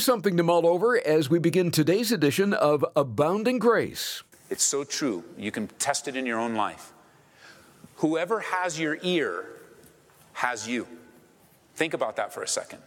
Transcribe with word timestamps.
Something 0.00 0.38
to 0.38 0.42
mull 0.42 0.66
over 0.66 0.98
as 1.06 1.28
we 1.28 1.38
begin 1.38 1.70
today's 1.70 2.10
edition 2.10 2.54
of 2.54 2.86
Abounding 2.96 3.58
Grace. 3.58 4.22
It's 4.48 4.64
so 4.64 4.82
true. 4.82 5.22
You 5.36 5.52
can 5.52 5.68
test 5.78 6.08
it 6.08 6.16
in 6.16 6.24
your 6.24 6.40
own 6.40 6.54
life. 6.54 6.94
Whoever 7.96 8.40
has 8.40 8.80
your 8.80 8.96
ear 9.02 9.44
has 10.32 10.66
you. 10.66 10.88
Think 11.74 11.92
about 11.92 12.16
that 12.16 12.32
for 12.32 12.42
a 12.42 12.48
second. 12.48 12.80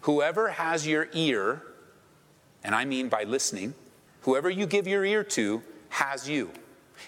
Whoever 0.00 0.48
has 0.48 0.86
your 0.86 1.08
ear, 1.12 1.62
and 2.64 2.74
I 2.74 2.86
mean 2.86 3.10
by 3.10 3.24
listening, 3.24 3.74
whoever 4.22 4.48
you 4.48 4.64
give 4.64 4.88
your 4.88 5.04
ear 5.04 5.22
to 5.22 5.62
has 5.90 6.26
you. 6.26 6.50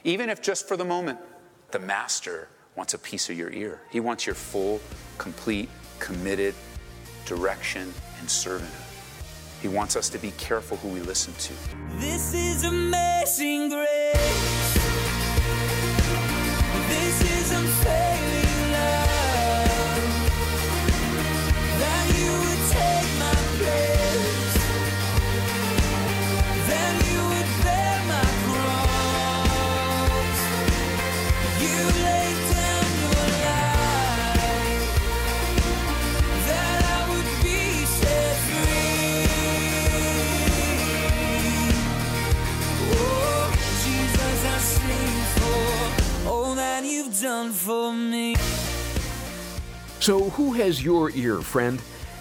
Even 0.05 0.29
if 0.29 0.43
just 0.43 0.69
for 0.69 0.77
the 0.77 0.85
moment, 0.85 1.19
the 1.71 1.79
master 1.79 2.49
wants 2.77 2.93
a 2.93 2.99
piece 2.99 3.31
of 3.31 3.39
your 3.39 3.51
ear. 3.51 3.81
He 3.91 3.99
wants 3.99 4.27
your 4.27 4.35
full, 4.35 4.79
complete, 5.17 5.71
committed 6.01 6.55
direction 7.25 7.93
and 8.21 8.29
servanthood. 8.29 8.82
He 9.63 9.69
wants 9.69 9.95
us 9.95 10.09
to 10.09 10.19
be 10.19 10.33
careful 10.33 10.77
who 10.79 10.89
we 10.89 11.01
listen 11.01 11.33
to. 11.35 11.53
This 12.01 12.35
is 12.35 12.65
amazing 12.65 13.69
grace. 13.69 14.62
Who 50.33 50.55
has 50.55 50.83
your 50.83 51.11
ear, 51.11 51.43
friend? 51.43 51.81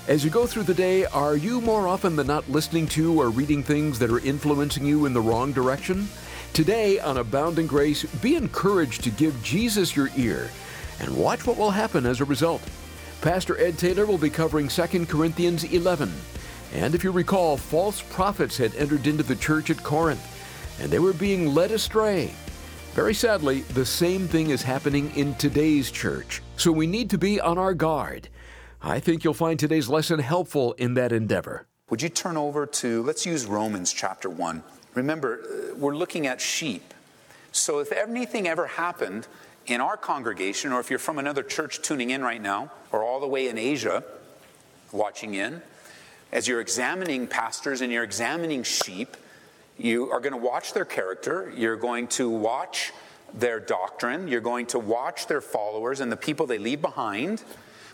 As 0.10 0.26
you 0.26 0.30
go 0.30 0.46
through 0.46 0.64
the 0.64 0.74
day, 0.74 1.06
are 1.06 1.38
you 1.38 1.62
more 1.62 1.88
often 1.88 2.18
than 2.18 2.28
not 2.28 2.50
listening 2.50 2.86
to 2.88 3.22
or 3.22 3.30
reading 3.30 3.64
things 3.64 4.00
that 4.00 4.10
are 4.10 4.20
influencing 4.20 4.86
you 4.86 5.06
in 5.06 5.14
the 5.14 5.22
wrong 5.22 5.54
direction? 5.54 6.10
Today 6.52 7.00
on 7.00 7.18
Abounding 7.18 7.68
Grace, 7.68 8.04
be 8.22 8.36
encouraged 8.36 9.06
to 9.06 9.12
give 9.12 9.42
Jesus 9.44 9.96
your 9.96 10.10
ear 10.18 10.50
and 11.00 11.16
watch 11.16 11.48
what 11.48 11.58
will 11.58 11.72
happen 11.72 12.06
as 12.06 12.20
a 12.20 12.26
result. 12.26 12.62
Pastor 13.22 13.58
Ed 13.58 13.78
Taylor 13.78 14.06
will 14.06 14.18
be 14.18 14.30
covering 14.30 14.68
2 14.68 15.06
Corinthians 15.06 15.64
11. 15.64 16.12
And 16.74 16.94
if 16.94 17.06
you 17.06 17.12
recall, 17.12 17.56
false 17.56 18.02
prophets 18.02 18.58
had 18.58 18.76
entered 18.76 19.08
into 19.08 19.24
the 19.24 19.38
church 19.38 19.70
at 19.70 19.84
Corinth, 19.84 20.28
and 20.82 20.92
they 20.92 21.00
were 21.00 21.14
being 21.14 21.54
led 21.54 21.72
astray. 21.72 22.34
Very 22.94 23.14
sadly, 23.14 23.62
the 23.62 23.86
same 23.86 24.28
thing 24.28 24.50
is 24.50 24.64
happening 24.64 25.16
in 25.16 25.34
today's 25.36 25.92
church, 25.92 26.42
so 26.58 26.74
we 26.74 26.88
need 26.88 27.10
to 27.12 27.18
be 27.18 27.40
on 27.40 27.58
our 27.58 27.74
guard. 27.74 28.28
I 28.82 29.00
think 29.00 29.24
you'll 29.24 29.34
find 29.34 29.58
today's 29.58 29.88
lesson 29.88 30.20
helpful 30.20 30.74
in 30.74 30.96
that 30.96 31.14
endeavor. 31.14 31.68
Would 31.90 32.02
you 32.02 32.10
turn 32.10 32.36
over 32.36 32.66
to, 32.66 33.02
let's 33.04 33.26
use 33.26 33.46
Romans 33.46 33.94
chapter 33.94 34.30
1. 34.30 34.62
Remember, 34.94 35.40
uh, 35.40 35.76
we're 35.76 35.96
looking 35.96 36.28
at 36.28 36.42
sheep. 36.42 36.94
So 37.54 37.80
if 37.80 37.94
anything 37.94 38.46
ever 38.46 38.68
happened 38.68 39.26
in 39.68 39.80
our 39.80 39.96
congregation, 39.96 40.74
or 40.74 40.82
if 40.82 40.90
you're 40.90 41.00
from 41.00 41.18
another 41.18 41.44
church 41.44 41.82
tuning 41.82 42.10
in 42.10 42.22
right 42.22 42.42
now, 42.42 42.72
or 42.92 43.04
all 43.04 43.22
the 43.22 43.28
way 43.28 43.48
in 43.48 43.58
Asia 43.58 44.04
watching 44.92 45.36
in, 45.36 45.62
as 46.34 46.46
you're 46.46 46.60
examining 46.60 47.26
pastors 47.26 47.80
and 47.80 47.90
you're 47.90 48.04
examining 48.04 48.64
sheep, 48.64 49.16
you 49.78 50.12
are 50.12 50.20
going 50.20 50.34
to 50.34 50.38
watch 50.38 50.74
their 50.74 50.86
character, 50.86 51.52
you're 51.56 51.76
going 51.76 52.08
to 52.10 52.30
watch 52.30 52.92
their 53.34 53.60
doctrine, 53.60 54.28
you're 54.28 54.42
going 54.42 54.66
to 54.68 54.80
watch 54.80 55.28
their 55.28 55.42
followers 55.42 56.00
and 56.00 56.12
the 56.12 56.18
people 56.18 56.46
they 56.46 56.58
leave 56.58 56.82
behind. 56.82 57.44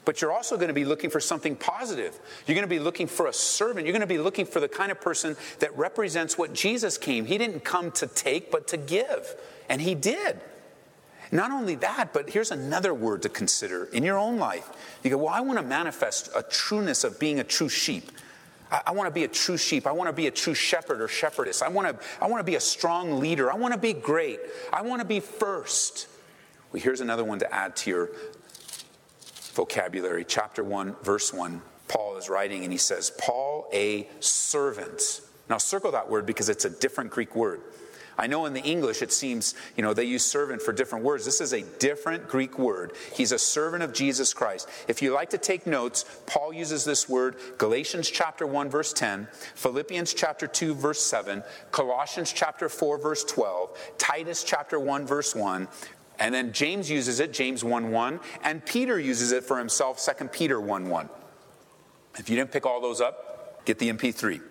But 0.06 0.22
you're 0.22 0.32
also 0.32 0.56
going 0.56 0.70
to 0.70 0.74
be 0.74 0.86
looking 0.86 1.10
for 1.10 1.20
something 1.20 1.58
positive. 1.58 2.18
You're 2.46 2.56
going 2.56 2.64
to 2.64 2.70
be 2.74 2.80
looking 2.80 3.08
for 3.08 3.28
a 3.28 3.34
servant. 3.34 3.86
You're 3.86 3.92
going 3.92 4.00
to 4.00 4.08
be 4.08 4.18
looking 4.18 4.46
for 4.46 4.62
the 4.62 4.70
kind 4.70 4.90
of 4.90 5.02
person 5.02 5.36
that 5.60 5.78
represents 5.78 6.38
what 6.38 6.54
Jesus 6.54 6.98
came. 6.98 7.26
He 7.26 7.38
didn't 7.38 7.66
come 7.66 7.92
to 7.92 8.08
take, 8.08 8.50
but 8.50 8.70
to 8.70 8.78
give. 8.78 9.36
And 9.68 9.82
he 9.82 9.96
did. 9.96 10.40
Not 11.32 11.52
only 11.52 11.76
that, 11.76 12.14
but 12.14 12.30
here's 12.30 12.52
another 12.52 12.94
word 12.94 13.24
to 13.24 13.30
consider 13.30 13.86
in 13.86 14.04
your 14.04 14.18
own 14.18 14.38
life. 14.38 14.70
You 15.04 15.10
go, 15.10 15.18
Well, 15.18 15.34
I 15.34 15.42
want 15.42 15.60
to 15.60 15.66
manifest 15.66 16.30
a 16.34 16.42
trueness 16.42 17.04
of 17.04 17.20
being 17.20 17.40
a 17.40 17.44
true 17.44 17.68
sheep. 17.70 18.10
I, 18.72 18.82
I 18.88 18.92
want 18.92 19.08
to 19.08 19.14
be 19.14 19.24
a 19.24 19.28
true 19.28 19.58
sheep. 19.58 19.88
I 19.88 19.92
want 19.92 20.10
to 20.10 20.14
be 20.14 20.28
a 20.28 20.32
true 20.32 20.54
shepherd 20.54 21.02
or 21.02 21.08
shepherdess. 21.08 21.62
I 21.62 21.70
want 21.70 21.88
to, 21.88 22.06
I 22.22 22.28
want 22.28 22.40
to 22.40 22.50
be 22.50 22.56
a 22.56 22.62
strong 22.62 23.20
leader. 23.20 23.52
I 23.52 23.56
want 23.56 23.74
to 23.74 23.80
be 23.80 23.94
great. 23.94 24.40
I 24.72 24.82
want 24.82 25.02
to 25.02 25.08
be 25.08 25.20
first. 25.20 26.08
Well, 26.72 26.82
here's 26.82 27.02
another 27.02 27.24
one 27.24 27.40
to 27.40 27.54
add 27.54 27.76
to 27.78 27.90
your 27.90 28.10
vocabulary. 29.54 30.26
Chapter 30.28 30.64
1, 30.64 30.96
verse 31.04 31.34
1. 31.34 31.62
Paul 31.88 32.18
is 32.18 32.30
writing 32.30 32.64
and 32.64 32.72
he 32.72 32.78
says, 32.78 33.12
Paul, 33.18 33.70
a 33.74 34.08
servant. 34.20 35.22
Now, 35.50 35.58
circle 35.58 35.92
that 35.92 36.10
word 36.10 36.26
because 36.26 36.50
it's 36.50 36.66
a 36.66 36.70
different 36.70 37.12
Greek 37.12 37.36
word. 37.36 37.62
I 38.18 38.28
know 38.28 38.46
in 38.46 38.54
the 38.54 38.62
English 38.62 39.02
it 39.02 39.14
seems, 39.14 39.54
you 39.76 39.84
know, 39.84 39.94
they 39.94 40.06
use 40.06 40.26
servant 40.26 40.62
for 40.62 40.74
different 40.74 41.06
words. 41.06 41.24
This 41.24 41.40
is 41.40 41.54
a 41.54 41.62
different 41.62 42.28
Greek 42.28 42.58
word. 42.58 42.94
He's 43.14 43.32
a 43.32 43.40
servant 43.40 43.84
of 43.84 43.94
Jesus 43.94 44.34
Christ. 44.34 44.68
If 44.88 45.02
you 45.02 45.14
like 45.14 45.30
to 45.32 45.38
take 45.38 45.68
notes, 45.68 46.06
Paul 46.26 46.54
uses 46.54 46.84
this 46.84 47.08
word 47.08 47.36
Galatians 47.58 48.10
chapter 48.10 48.48
1 48.48 48.70
verse 48.70 48.94
10, 48.94 49.28
Philippians 49.56 50.14
chapter 50.14 50.48
2 50.48 50.74
verse 50.74 51.02
7, 51.02 51.44
Colossians 51.72 52.34
chapter 52.34 52.70
4 52.70 52.98
verse 52.98 53.24
12, 53.24 53.78
Titus 53.98 54.44
chapter 54.44 54.80
1 54.80 55.06
verse 55.06 55.36
1, 55.36 55.68
and 56.20 56.34
then 56.34 56.52
James 56.52 56.90
uses 56.90 57.20
it, 57.20 57.32
James 57.34 57.64
1 57.64 57.92
1, 57.92 58.20
and 58.44 58.66
Peter 58.66 59.00
uses 59.00 59.32
it 59.32 59.44
for 59.44 59.60
himself, 59.60 60.04
2 60.04 60.28
Peter 60.30 60.60
1 60.60 60.90
1. 60.90 61.10
If 62.18 62.30
you 62.30 62.36
didn't 62.36 62.52
pick 62.52 62.66
all 62.66 62.82
those 62.82 63.00
up, 63.00 63.64
get 63.66 63.78
the 63.78 63.92
MP3. 63.92 64.42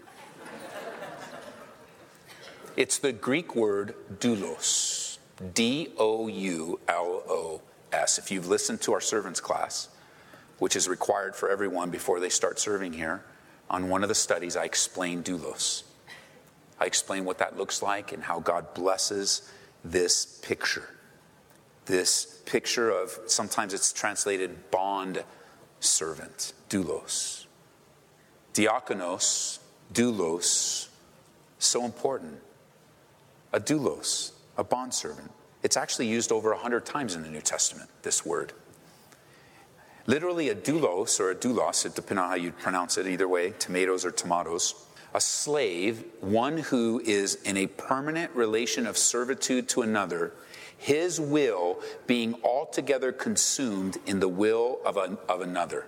It's 2.76 2.98
the 2.98 3.12
Greek 3.12 3.56
word 3.56 3.94
doulos, 4.18 5.16
D 5.54 5.94
O 5.96 6.28
U 6.28 6.78
L 6.86 7.22
O 7.26 7.62
S. 7.90 8.18
If 8.18 8.30
you've 8.30 8.48
listened 8.48 8.82
to 8.82 8.92
our 8.92 9.00
servants 9.00 9.40
class, 9.40 9.88
which 10.58 10.76
is 10.76 10.86
required 10.86 11.34
for 11.34 11.48
everyone 11.48 11.88
before 11.88 12.20
they 12.20 12.28
start 12.28 12.58
serving 12.58 12.92
here, 12.92 13.24
on 13.70 13.88
one 13.88 14.02
of 14.02 14.10
the 14.10 14.14
studies 14.14 14.56
I 14.56 14.64
explain 14.64 15.22
doulos. 15.22 15.84
I 16.78 16.84
explain 16.84 17.24
what 17.24 17.38
that 17.38 17.56
looks 17.56 17.80
like 17.80 18.12
and 18.12 18.22
how 18.22 18.40
God 18.40 18.74
blesses 18.74 19.50
this 19.82 20.38
picture. 20.42 20.90
This 21.86 22.42
picture 22.44 22.90
of 22.90 23.18
sometimes 23.26 23.72
it's 23.72 23.90
translated 23.90 24.70
bond 24.70 25.24
servant, 25.80 26.52
doulos. 26.68 27.46
Diakonos, 28.52 29.60
doulos, 29.94 30.88
so 31.58 31.86
important 31.86 32.42
a 33.56 33.60
doulos, 33.60 34.32
a 34.58 34.62
bondservant. 34.62 35.30
It's 35.62 35.78
actually 35.78 36.08
used 36.08 36.30
over 36.30 36.52
a 36.52 36.58
hundred 36.58 36.84
times 36.84 37.14
in 37.14 37.22
the 37.22 37.30
New 37.30 37.40
Testament, 37.40 37.88
this 38.02 38.24
word. 38.24 38.52
Literally, 40.06 40.50
a 40.50 40.54
doulos 40.54 41.18
or 41.18 41.30
a 41.30 41.34
doulos, 41.34 41.86
it 41.86 41.94
depends 41.94 42.20
on 42.20 42.28
how 42.28 42.34
you 42.34 42.52
pronounce 42.52 42.98
it, 42.98 43.06
either 43.06 43.26
way, 43.26 43.54
tomatoes 43.58 44.04
or 44.04 44.10
tomatoes. 44.10 44.74
A 45.14 45.20
slave, 45.22 46.04
one 46.20 46.58
who 46.58 47.00
is 47.00 47.36
in 47.46 47.56
a 47.56 47.66
permanent 47.66 48.30
relation 48.34 48.86
of 48.86 48.98
servitude 48.98 49.70
to 49.70 49.80
another, 49.80 50.34
his 50.76 51.18
will 51.18 51.80
being 52.06 52.34
altogether 52.44 53.10
consumed 53.10 53.96
in 54.04 54.20
the 54.20 54.28
will 54.28 54.80
of, 54.84 54.98
a, 54.98 55.16
of 55.30 55.40
another. 55.40 55.86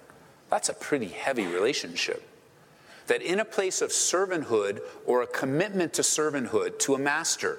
That's 0.48 0.70
a 0.70 0.74
pretty 0.74 1.08
heavy 1.08 1.44
relationship 1.44 2.26
that 3.08 3.20
in 3.22 3.40
a 3.40 3.44
place 3.44 3.82
of 3.82 3.90
servanthood 3.90 4.80
or 5.04 5.22
a 5.22 5.26
commitment 5.26 5.92
to 5.94 6.02
servanthood 6.02 6.78
to 6.78 6.94
a 6.94 6.98
master, 6.98 7.58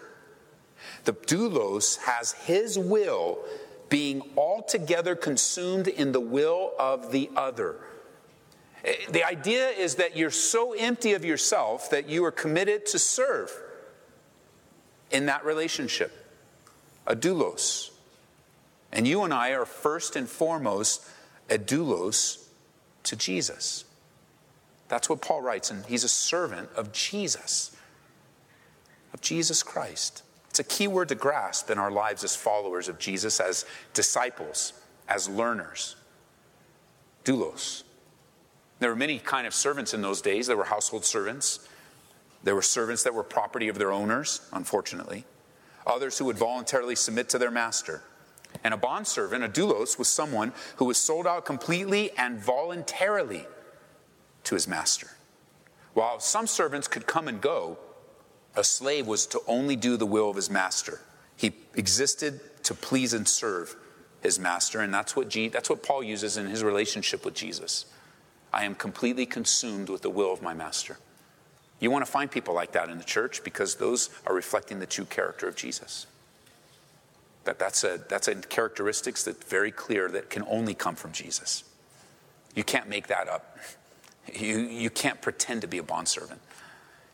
the 1.04 1.14
doulos 1.14 1.98
has 2.00 2.32
his 2.32 2.80
will 2.80 3.40
being 3.90 4.22
altogether 4.38 5.16
consumed 5.16 5.88
in 5.88 6.12
the 6.12 6.20
will 6.20 6.72
of 6.80 7.12
the 7.12 7.30
other. 7.36 7.76
Eh, 8.86 8.94
the 9.10 9.24
idea 9.24 9.70
is 9.70 9.96
that 9.96 10.16
you're 10.16 10.30
so 10.30 10.74
empty 10.74 11.14
of 11.14 11.26
yourself 11.26 11.90
that 11.90 12.08
you 12.08 12.24
are 12.24 12.32
committed 12.32 12.86
to 12.86 13.00
serve 13.00 13.52
in 15.12 15.26
that 15.26 15.44
relationship. 15.44 16.12
A 17.08 17.16
doulos. 17.16 17.90
And 18.92 19.08
you 19.08 19.24
and 19.24 19.34
I 19.34 19.52
are 19.52 19.66
first 19.66 20.16
and 20.16 20.30
foremost 20.30 21.06
a 21.50 21.58
doulos 21.58 22.48
to 23.04 23.16
Jesus. 23.16 23.86
That's 24.90 25.08
what 25.08 25.22
Paul 25.22 25.42
writes, 25.42 25.72
and 25.72 25.86
he's 25.86 26.04
a 26.04 26.10
servant 26.10 26.70
of 26.76 26.92
Jesus, 26.92 27.76
of 29.14 29.22
Jesus 29.22 29.64
Christ. 29.64 30.24
It's 30.50 30.60
a 30.60 30.64
key 30.64 30.88
word 30.88 31.10
to 31.10 31.16
grasp 31.16 31.70
in 31.70 31.78
our 31.78 31.92
lives 31.92 32.24
as 32.24 32.36
followers 32.36 32.90
of 32.90 32.98
Jesus, 32.98 33.40
as 33.40 33.66
disciples, 33.94 34.74
as 35.08 35.30
learners. 35.30 35.96
Doulos. 37.24 37.84
There 38.80 38.90
were 38.90 38.96
many 38.96 39.20
kind 39.20 39.46
of 39.46 39.54
servants 39.54 39.94
in 39.94 40.02
those 40.02 40.22
days. 40.22 40.48
There 40.48 40.58
were 40.58 40.66
household 40.66 41.06
servants. 41.06 41.68
There 42.44 42.56
were 42.56 42.62
servants 42.64 43.04
that 43.04 43.14
were 43.14 43.24
property 43.24 43.68
of 43.68 43.78
their 43.78 43.92
owners, 43.92 44.42
unfortunately. 44.52 45.26
Others 45.86 46.18
who 46.18 46.26
would 46.26 46.38
voluntarily 46.38 46.96
submit 46.96 47.30
to 47.30 47.38
their 47.38 47.52
master. 47.52 48.02
And 48.64 48.74
a 48.74 48.78
bondservant, 48.78 49.44
a 49.44 49.50
doulos, 49.50 50.00
was 50.00 50.08
someone 50.08 50.54
who 50.78 50.86
was 50.86 50.98
sold 50.98 51.28
out 51.28 51.46
completely 51.46 52.10
and 52.18 52.40
voluntarily 52.40 53.46
to 54.46 54.56
his 54.56 54.68
master. 54.68 55.08
While 55.94 56.20
some 56.20 56.48
servants 56.48 56.88
could 56.88 57.08
come 57.08 57.28
and 57.28 57.42
go, 57.42 57.78
a 58.56 58.64
slave 58.64 59.08
was 59.08 59.26
to 59.28 59.42
only 59.48 59.76
do 59.76 59.98
the 59.98 60.06
will 60.06 60.30
of 60.30 60.36
his 60.36 60.50
master. 60.50 61.02
He 61.36 61.54
existed 61.76 62.40
to 62.64 62.74
please 62.74 63.14
and 63.14 63.28
serve 63.28 63.76
his 64.22 64.40
master, 64.40 64.82
and 64.82 64.94
that's 64.94 65.16
what, 65.16 65.34
that's 65.52 65.70
what 65.70 65.84
Paul 65.84 66.04
uses 66.04 66.38
in 66.38 66.48
his 66.48 66.64
relationship 66.64 67.24
with 67.24 67.34
Jesus. 67.34 67.86
I 68.52 68.66
am 68.66 68.76
completely 68.76 69.26
consumed 69.26 69.90
with 69.90 70.02
the 70.02 70.10
will 70.10 70.34
of 70.34 70.42
my 70.42 70.54
master. 70.54 70.98
You 71.80 71.92
want 71.92 72.06
to 72.06 72.12
find 72.12 72.30
people 72.30 72.54
like 72.54 72.74
that 72.74 72.90
in 72.90 72.98
the 72.98 73.04
church 73.04 73.44
because 73.44 73.76
those 73.76 74.10
are 74.26 74.34
reflecting 74.34 74.80
the 74.80 74.86
true 74.86 75.06
character 75.06 75.48
of 75.48 75.56
Jesus. 75.56 76.08
That, 77.46 77.58
that's, 77.58 77.84
a, 77.84 78.00
that's 78.10 78.28
a 78.28 78.36
characteristics 78.36 79.24
that's 79.24 79.46
very 79.46 79.72
clear 79.72 80.10
that 80.10 80.30
can 80.30 80.44
only 80.50 80.74
come 80.74 80.96
from 80.96 81.14
Jesus. 81.14 81.64
You 82.56 82.64
can't 82.64 82.90
make 82.90 83.08
that 83.08 83.30
up. 83.30 83.58
You, 84.36 84.60
you 84.60 84.90
can't 84.90 85.22
pretend 85.22 85.62
to 85.62 85.68
be 85.68 85.78
a 85.78 85.84
bondservant. 85.84 86.42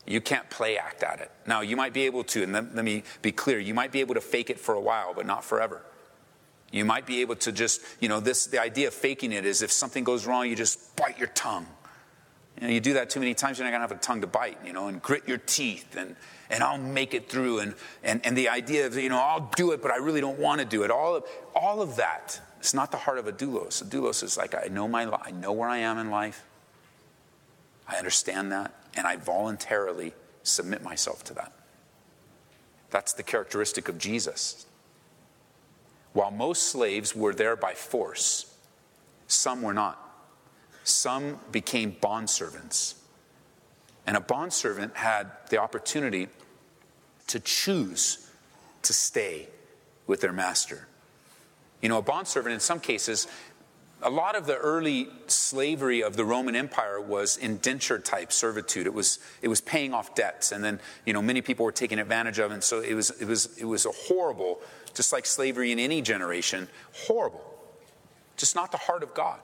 You 0.06 0.20
can't 0.20 0.48
play 0.50 0.78
act 0.78 1.02
at 1.02 1.20
it. 1.20 1.30
Now, 1.46 1.62
you 1.62 1.76
might 1.76 1.92
be 1.92 2.02
able 2.02 2.22
to, 2.24 2.42
and 2.42 2.52
let, 2.52 2.74
let 2.74 2.84
me 2.84 3.02
be 3.22 3.32
clear, 3.32 3.58
you 3.58 3.74
might 3.74 3.90
be 3.90 4.00
able 4.00 4.14
to 4.14 4.20
fake 4.20 4.50
it 4.50 4.60
for 4.60 4.74
a 4.74 4.80
while, 4.80 5.14
but 5.14 5.26
not 5.26 5.44
forever. 5.44 5.82
You 6.72 6.84
might 6.84 7.06
be 7.06 7.20
able 7.20 7.36
to 7.36 7.52
just, 7.52 7.80
you 8.00 8.08
know, 8.08 8.20
this 8.20 8.46
the 8.46 8.60
idea 8.60 8.88
of 8.88 8.94
faking 8.94 9.32
it 9.32 9.46
is 9.46 9.62
if 9.62 9.70
something 9.70 10.04
goes 10.04 10.26
wrong, 10.26 10.48
you 10.48 10.56
just 10.56 10.96
bite 10.96 11.18
your 11.18 11.28
tongue. 11.28 11.66
You 12.60 12.66
know, 12.66 12.72
you 12.72 12.80
do 12.80 12.94
that 12.94 13.10
too 13.10 13.20
many 13.20 13.34
times, 13.34 13.58
you're 13.58 13.66
not 13.66 13.72
gonna 13.72 13.82
have 13.82 13.92
a 13.92 14.00
tongue 14.00 14.20
to 14.22 14.26
bite, 14.26 14.58
you 14.64 14.72
know, 14.72 14.88
and 14.88 15.00
grit 15.00 15.28
your 15.28 15.38
teeth 15.38 15.96
and 15.96 16.16
and 16.48 16.62
I'll 16.62 16.78
make 16.78 17.14
it 17.14 17.28
through. 17.28 17.60
And 17.60 17.74
and, 18.02 18.24
and 18.26 18.36
the 18.36 18.48
idea 18.48 18.86
of, 18.86 18.96
you 18.96 19.08
know, 19.08 19.18
I'll 19.18 19.50
do 19.56 19.72
it, 19.72 19.82
but 19.82 19.90
I 19.90 19.96
really 19.96 20.20
don't 20.20 20.38
want 20.38 20.60
to 20.60 20.64
do 20.64 20.82
it. 20.82 20.90
All 20.90 21.16
of 21.16 21.24
all 21.54 21.82
of 21.82 21.96
that. 21.96 22.40
It's 22.58 22.74
not 22.74 22.90
the 22.90 22.96
heart 22.96 23.18
of 23.18 23.28
a 23.28 23.32
doulos. 23.32 23.80
A 23.80 23.84
doulos 23.84 24.24
is 24.24 24.36
like, 24.36 24.54
I 24.54 24.68
know 24.68 24.88
my 24.88 25.04
I 25.04 25.30
know 25.30 25.52
where 25.52 25.68
I 25.68 25.78
am 25.78 25.98
in 25.98 26.10
life. 26.10 26.44
I 27.88 27.96
understand 27.96 28.52
that, 28.52 28.74
and 28.96 29.06
I 29.06 29.16
voluntarily 29.16 30.14
submit 30.42 30.82
myself 30.82 31.24
to 31.24 31.34
that. 31.34 31.52
That's 32.90 33.12
the 33.12 33.22
characteristic 33.22 33.88
of 33.88 33.98
Jesus. 33.98 34.66
While 36.12 36.30
most 36.30 36.64
slaves 36.64 37.14
were 37.14 37.34
there 37.34 37.56
by 37.56 37.74
force, 37.74 38.54
some 39.26 39.62
were 39.62 39.74
not. 39.74 40.02
Some 40.84 41.40
became 41.52 41.96
bondservants. 42.00 42.94
And 44.06 44.16
a 44.16 44.20
bondservant 44.20 44.96
had 44.96 45.30
the 45.50 45.58
opportunity 45.58 46.28
to 47.26 47.40
choose 47.40 48.30
to 48.82 48.92
stay 48.92 49.48
with 50.06 50.20
their 50.20 50.32
master. 50.32 50.86
You 51.82 51.88
know, 51.88 51.98
a 51.98 52.02
bondservant 52.02 52.54
in 52.54 52.60
some 52.60 52.80
cases, 52.80 53.26
a 54.02 54.10
lot 54.10 54.36
of 54.36 54.46
the 54.46 54.56
early 54.56 55.08
slavery 55.26 56.02
of 56.02 56.16
the 56.16 56.24
Roman 56.24 56.54
Empire 56.54 57.00
was 57.00 57.36
indenture 57.38 57.98
type 57.98 58.30
servitude. 58.30 58.86
It 58.86 58.94
was, 58.94 59.18
it 59.40 59.48
was 59.48 59.60
paying 59.60 59.94
off 59.94 60.14
debts, 60.14 60.52
and 60.52 60.62
then 60.62 60.80
you 61.04 61.12
know 61.12 61.22
many 61.22 61.40
people 61.40 61.64
were 61.64 61.72
taking 61.72 61.98
advantage 61.98 62.38
of. 62.38 62.50
And 62.50 62.62
so 62.62 62.80
it 62.80 62.94
was, 62.94 63.10
it 63.20 63.26
was, 63.26 63.56
it 63.58 63.64
was 63.64 63.86
a 63.86 63.92
horrible 63.92 64.60
just 64.94 65.12
like 65.12 65.26
slavery 65.26 65.72
in 65.72 65.78
any 65.78 66.02
generation, 66.02 66.68
horrible. 67.06 67.44
Just 68.36 68.54
not 68.54 68.72
the 68.72 68.78
heart 68.78 69.02
of 69.02 69.14
God. 69.14 69.38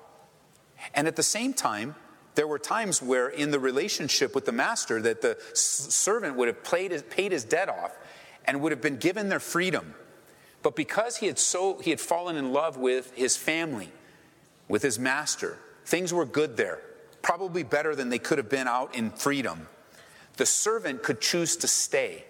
And 0.95 1.07
at 1.07 1.17
the 1.17 1.23
same 1.23 1.55
time, 1.55 1.95
there 2.35 2.47
were 2.47 2.59
times 2.59 3.03
where 3.03 3.29
in 3.29 3.51
the 3.51 3.61
relationship 3.61 4.35
with 4.35 4.47
the 4.47 4.53
master 4.53 5.01
that 5.03 5.21
the 5.21 5.37
servant 5.53 6.37
would 6.37 6.49
have 6.49 6.67
his, 6.67 7.03
paid 7.03 7.33
his 7.33 7.45
debt 7.45 7.69
off 7.69 7.97
and 8.47 8.61
would 8.61 8.73
have 8.73 8.81
been 8.81 8.97
given 8.97 9.29
their 9.29 9.41
freedom. 9.41 9.95
But 10.63 10.75
because 10.75 11.19
he 11.19 11.27
had 11.27 11.39
so 11.39 11.79
he 11.79 11.91
had 11.91 12.01
fallen 12.01 12.37
in 12.37 12.53
love 12.53 12.77
with 12.77 13.13
his 13.15 13.37
family, 13.37 13.91
with 14.69 14.83
his 14.83 14.99
master, 14.99 15.59
things 15.85 16.13
were 16.13 16.25
good 16.25 16.57
there. 16.57 16.81
Probably 17.23 17.63
better 17.63 17.95
than 17.95 18.09
they 18.09 18.19
could 18.19 18.39
have 18.39 18.49
been 18.49 18.67
out 18.67 18.95
in 18.95 19.11
freedom. 19.11 19.69
The 20.37 20.47
servant 20.47 21.03
could 21.03 21.21
choose 21.21 21.57
to 21.57 21.69
stay 21.69 22.25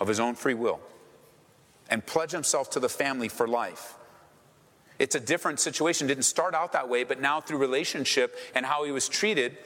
of 0.00 0.08
his 0.08 0.20
own 0.20 0.34
free 0.34 0.54
will 0.54 0.80
and 1.90 2.04
pledge 2.04 2.32
himself 2.32 2.70
to 2.70 2.80
the 2.80 2.88
family 2.88 3.28
for 3.28 3.46
life. 3.46 3.94
It's 4.98 5.14
a 5.14 5.20
different 5.20 5.60
situation. 5.60 6.06
Didn't 6.06 6.24
start 6.24 6.54
out 6.54 6.72
that 6.72 6.88
way, 6.88 7.04
but 7.04 7.20
now 7.20 7.40
through 7.40 7.58
relationship 7.58 8.36
and 8.54 8.64
how 8.64 8.84
he 8.84 8.92
was 8.92 9.08
treated, 9.08 9.58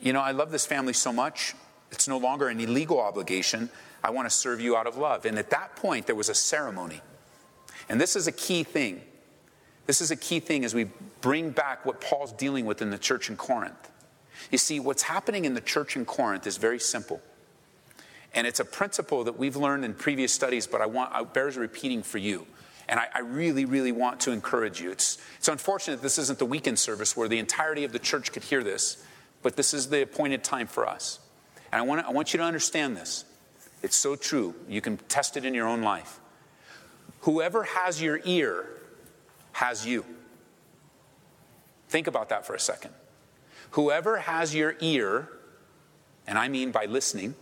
you 0.00 0.12
know, 0.12 0.20
I 0.20 0.30
love 0.30 0.50
this 0.50 0.64
family 0.64 0.92
so 0.92 1.12
much. 1.12 1.54
It's 1.90 2.06
no 2.08 2.18
longer 2.18 2.48
an 2.48 2.60
illegal 2.60 3.00
obligation. 3.00 3.68
I 4.02 4.10
want 4.10 4.26
to 4.26 4.34
serve 4.34 4.60
you 4.60 4.76
out 4.76 4.86
of 4.86 4.96
love. 4.96 5.26
And 5.26 5.38
at 5.38 5.50
that 5.50 5.76
point, 5.76 6.06
there 6.06 6.14
was 6.14 6.28
a 6.28 6.34
ceremony. 6.34 7.00
And 7.88 8.00
this 8.00 8.16
is 8.16 8.26
a 8.26 8.32
key 8.32 8.62
thing. 8.62 9.02
This 9.90 10.00
is 10.00 10.12
a 10.12 10.16
key 10.16 10.38
thing 10.38 10.64
as 10.64 10.72
we 10.72 10.84
bring 11.20 11.50
back 11.50 11.84
what 11.84 12.00
Paul's 12.00 12.32
dealing 12.32 12.64
with 12.64 12.80
in 12.80 12.90
the 12.90 12.96
church 12.96 13.28
in 13.28 13.36
Corinth. 13.36 13.90
You 14.52 14.56
see, 14.56 14.78
what's 14.78 15.02
happening 15.02 15.44
in 15.44 15.54
the 15.54 15.60
church 15.60 15.96
in 15.96 16.04
Corinth 16.04 16.46
is 16.46 16.58
very 16.58 16.78
simple. 16.78 17.20
And 18.32 18.46
it's 18.46 18.60
a 18.60 18.64
principle 18.64 19.24
that 19.24 19.36
we've 19.36 19.56
learned 19.56 19.84
in 19.84 19.94
previous 19.94 20.32
studies, 20.32 20.68
but 20.68 20.80
I 20.80 20.86
want 20.86 21.12
it 21.16 21.34
bears 21.34 21.56
repeating 21.56 22.04
for 22.04 22.18
you. 22.18 22.46
And 22.88 23.00
I, 23.00 23.08
I, 23.12 23.18
really, 23.22 23.64
really 23.64 23.90
want 23.90 24.20
to 24.20 24.30
encourage 24.30 24.80
you. 24.80 24.92
It's, 24.92 25.18
it's 25.38 25.48
unfortunate 25.48 26.02
this 26.02 26.18
isn't 26.18 26.38
the 26.38 26.46
weekend 26.46 26.78
service 26.78 27.16
where 27.16 27.26
the 27.26 27.40
entirety 27.40 27.82
of 27.82 27.90
the 27.90 27.98
church 27.98 28.30
could 28.30 28.44
hear 28.44 28.62
this, 28.62 29.04
but 29.42 29.56
this 29.56 29.74
is 29.74 29.88
the 29.88 30.02
appointed 30.02 30.44
time 30.44 30.68
for 30.68 30.88
us. 30.88 31.18
And 31.72 31.80
I 31.80 31.84
want, 31.84 32.06
I 32.06 32.12
want 32.12 32.32
you 32.32 32.38
to 32.38 32.44
understand 32.44 32.96
this. 32.96 33.24
It's 33.82 33.96
so 33.96 34.14
true. 34.14 34.54
You 34.68 34.82
can 34.82 34.98
test 35.08 35.36
it 35.36 35.44
in 35.44 35.52
your 35.52 35.66
own 35.66 35.82
life. 35.82 36.20
Whoever 37.22 37.64
has 37.64 38.00
your 38.00 38.20
ear 38.24 38.68
has 39.60 39.86
you. 39.86 40.04
Think 41.88 42.06
about 42.06 42.28
that 42.30 42.46
for 42.46 42.54
a 42.54 42.60
second. 42.60 42.92
Whoever 43.72 44.18
has 44.18 44.54
your 44.54 44.76
ear, 44.80 45.28
and 46.26 46.38
I 46.38 46.48
mean 46.48 46.70
by 46.70 46.86
listening, 46.86 47.34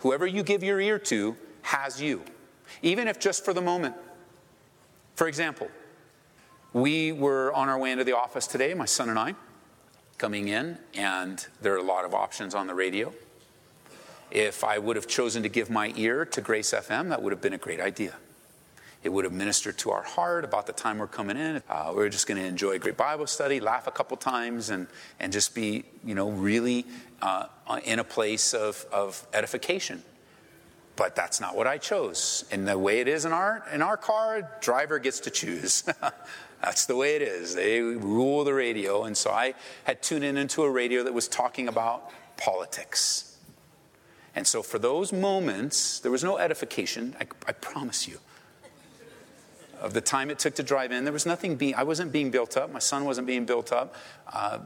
Whoever 0.00 0.26
you 0.26 0.42
give 0.42 0.62
your 0.62 0.80
ear 0.80 0.98
to 1.00 1.36
has 1.62 2.00
you, 2.00 2.22
even 2.82 3.08
if 3.08 3.18
just 3.18 3.44
for 3.44 3.52
the 3.52 3.60
moment. 3.60 3.96
For 5.16 5.26
example, 5.26 5.68
we 6.72 7.10
were 7.10 7.52
on 7.52 7.68
our 7.68 7.78
way 7.78 7.90
into 7.90 8.04
the 8.04 8.16
office 8.16 8.46
today, 8.46 8.74
my 8.74 8.84
son 8.84 9.08
and 9.08 9.18
I, 9.18 9.34
coming 10.16 10.48
in, 10.48 10.78
and 10.94 11.44
there 11.60 11.74
are 11.74 11.78
a 11.78 11.82
lot 11.82 12.04
of 12.04 12.14
options 12.14 12.54
on 12.54 12.66
the 12.68 12.74
radio. 12.74 13.12
If 14.30 14.62
I 14.62 14.78
would 14.78 14.94
have 14.94 15.08
chosen 15.08 15.42
to 15.42 15.48
give 15.48 15.70
my 15.70 15.92
ear 15.96 16.24
to 16.26 16.40
Grace 16.40 16.72
FM, 16.72 17.08
that 17.08 17.22
would 17.22 17.32
have 17.32 17.40
been 17.40 17.54
a 17.54 17.58
great 17.58 17.80
idea. 17.80 18.14
It 19.02 19.10
would 19.10 19.24
have 19.24 19.32
ministered 19.32 19.78
to 19.78 19.90
our 19.90 20.02
heart 20.02 20.44
about 20.44 20.66
the 20.66 20.72
time 20.72 20.98
we're 20.98 21.06
coming 21.06 21.36
in. 21.36 21.62
Uh, 21.68 21.92
we're 21.94 22.08
just 22.08 22.26
going 22.26 22.40
to 22.40 22.46
enjoy 22.46 22.72
a 22.72 22.78
great 22.78 22.96
Bible 22.96 23.28
study, 23.28 23.60
laugh 23.60 23.86
a 23.86 23.92
couple 23.92 24.16
times, 24.16 24.70
and, 24.70 24.88
and 25.20 25.32
just 25.32 25.54
be, 25.54 25.84
you 26.04 26.14
know, 26.16 26.30
really 26.30 26.84
uh, 27.22 27.46
in 27.84 28.00
a 28.00 28.04
place 28.04 28.54
of, 28.54 28.84
of 28.92 29.24
edification. 29.32 30.02
But 30.96 31.14
that's 31.14 31.40
not 31.40 31.54
what 31.54 31.68
I 31.68 31.78
chose. 31.78 32.44
And 32.50 32.66
the 32.66 32.76
way 32.76 32.98
it 32.98 33.06
is 33.06 33.24
in 33.24 33.32
our, 33.32 33.64
in 33.72 33.82
our 33.82 33.96
car, 33.96 34.50
driver 34.60 34.98
gets 34.98 35.20
to 35.20 35.30
choose. 35.30 35.84
That's 36.60 36.86
the 36.86 36.96
way 36.96 37.14
it 37.14 37.22
is. 37.22 37.54
They 37.54 37.80
rule 37.80 38.42
the 38.42 38.52
radio. 38.52 39.04
And 39.04 39.16
so 39.16 39.30
I 39.30 39.54
had 39.84 40.02
tuned 40.02 40.24
in 40.24 40.36
into 40.36 40.64
a 40.64 40.70
radio 40.70 41.04
that 41.04 41.14
was 41.14 41.28
talking 41.28 41.68
about 41.68 42.10
politics. 42.36 43.36
And 44.34 44.44
so 44.44 44.60
for 44.60 44.80
those 44.80 45.12
moments, 45.12 46.00
there 46.00 46.10
was 46.10 46.24
no 46.24 46.36
edification, 46.36 47.14
I, 47.20 47.28
I 47.46 47.52
promise 47.52 48.08
you 48.08 48.18
of 49.80 49.94
the 49.94 50.00
time 50.00 50.30
it 50.30 50.38
took 50.38 50.54
to 50.56 50.62
drive 50.62 50.92
in. 50.92 51.04
There 51.04 51.12
was 51.12 51.26
nothing 51.26 51.56
being, 51.56 51.74
I 51.74 51.82
wasn't 51.82 52.12
being 52.12 52.30
built 52.30 52.56
up. 52.56 52.72
My 52.72 52.78
son 52.78 53.04
wasn't 53.04 53.26
being 53.26 53.44
built 53.44 53.72
up. 53.72 53.94
Uh, 54.32 54.60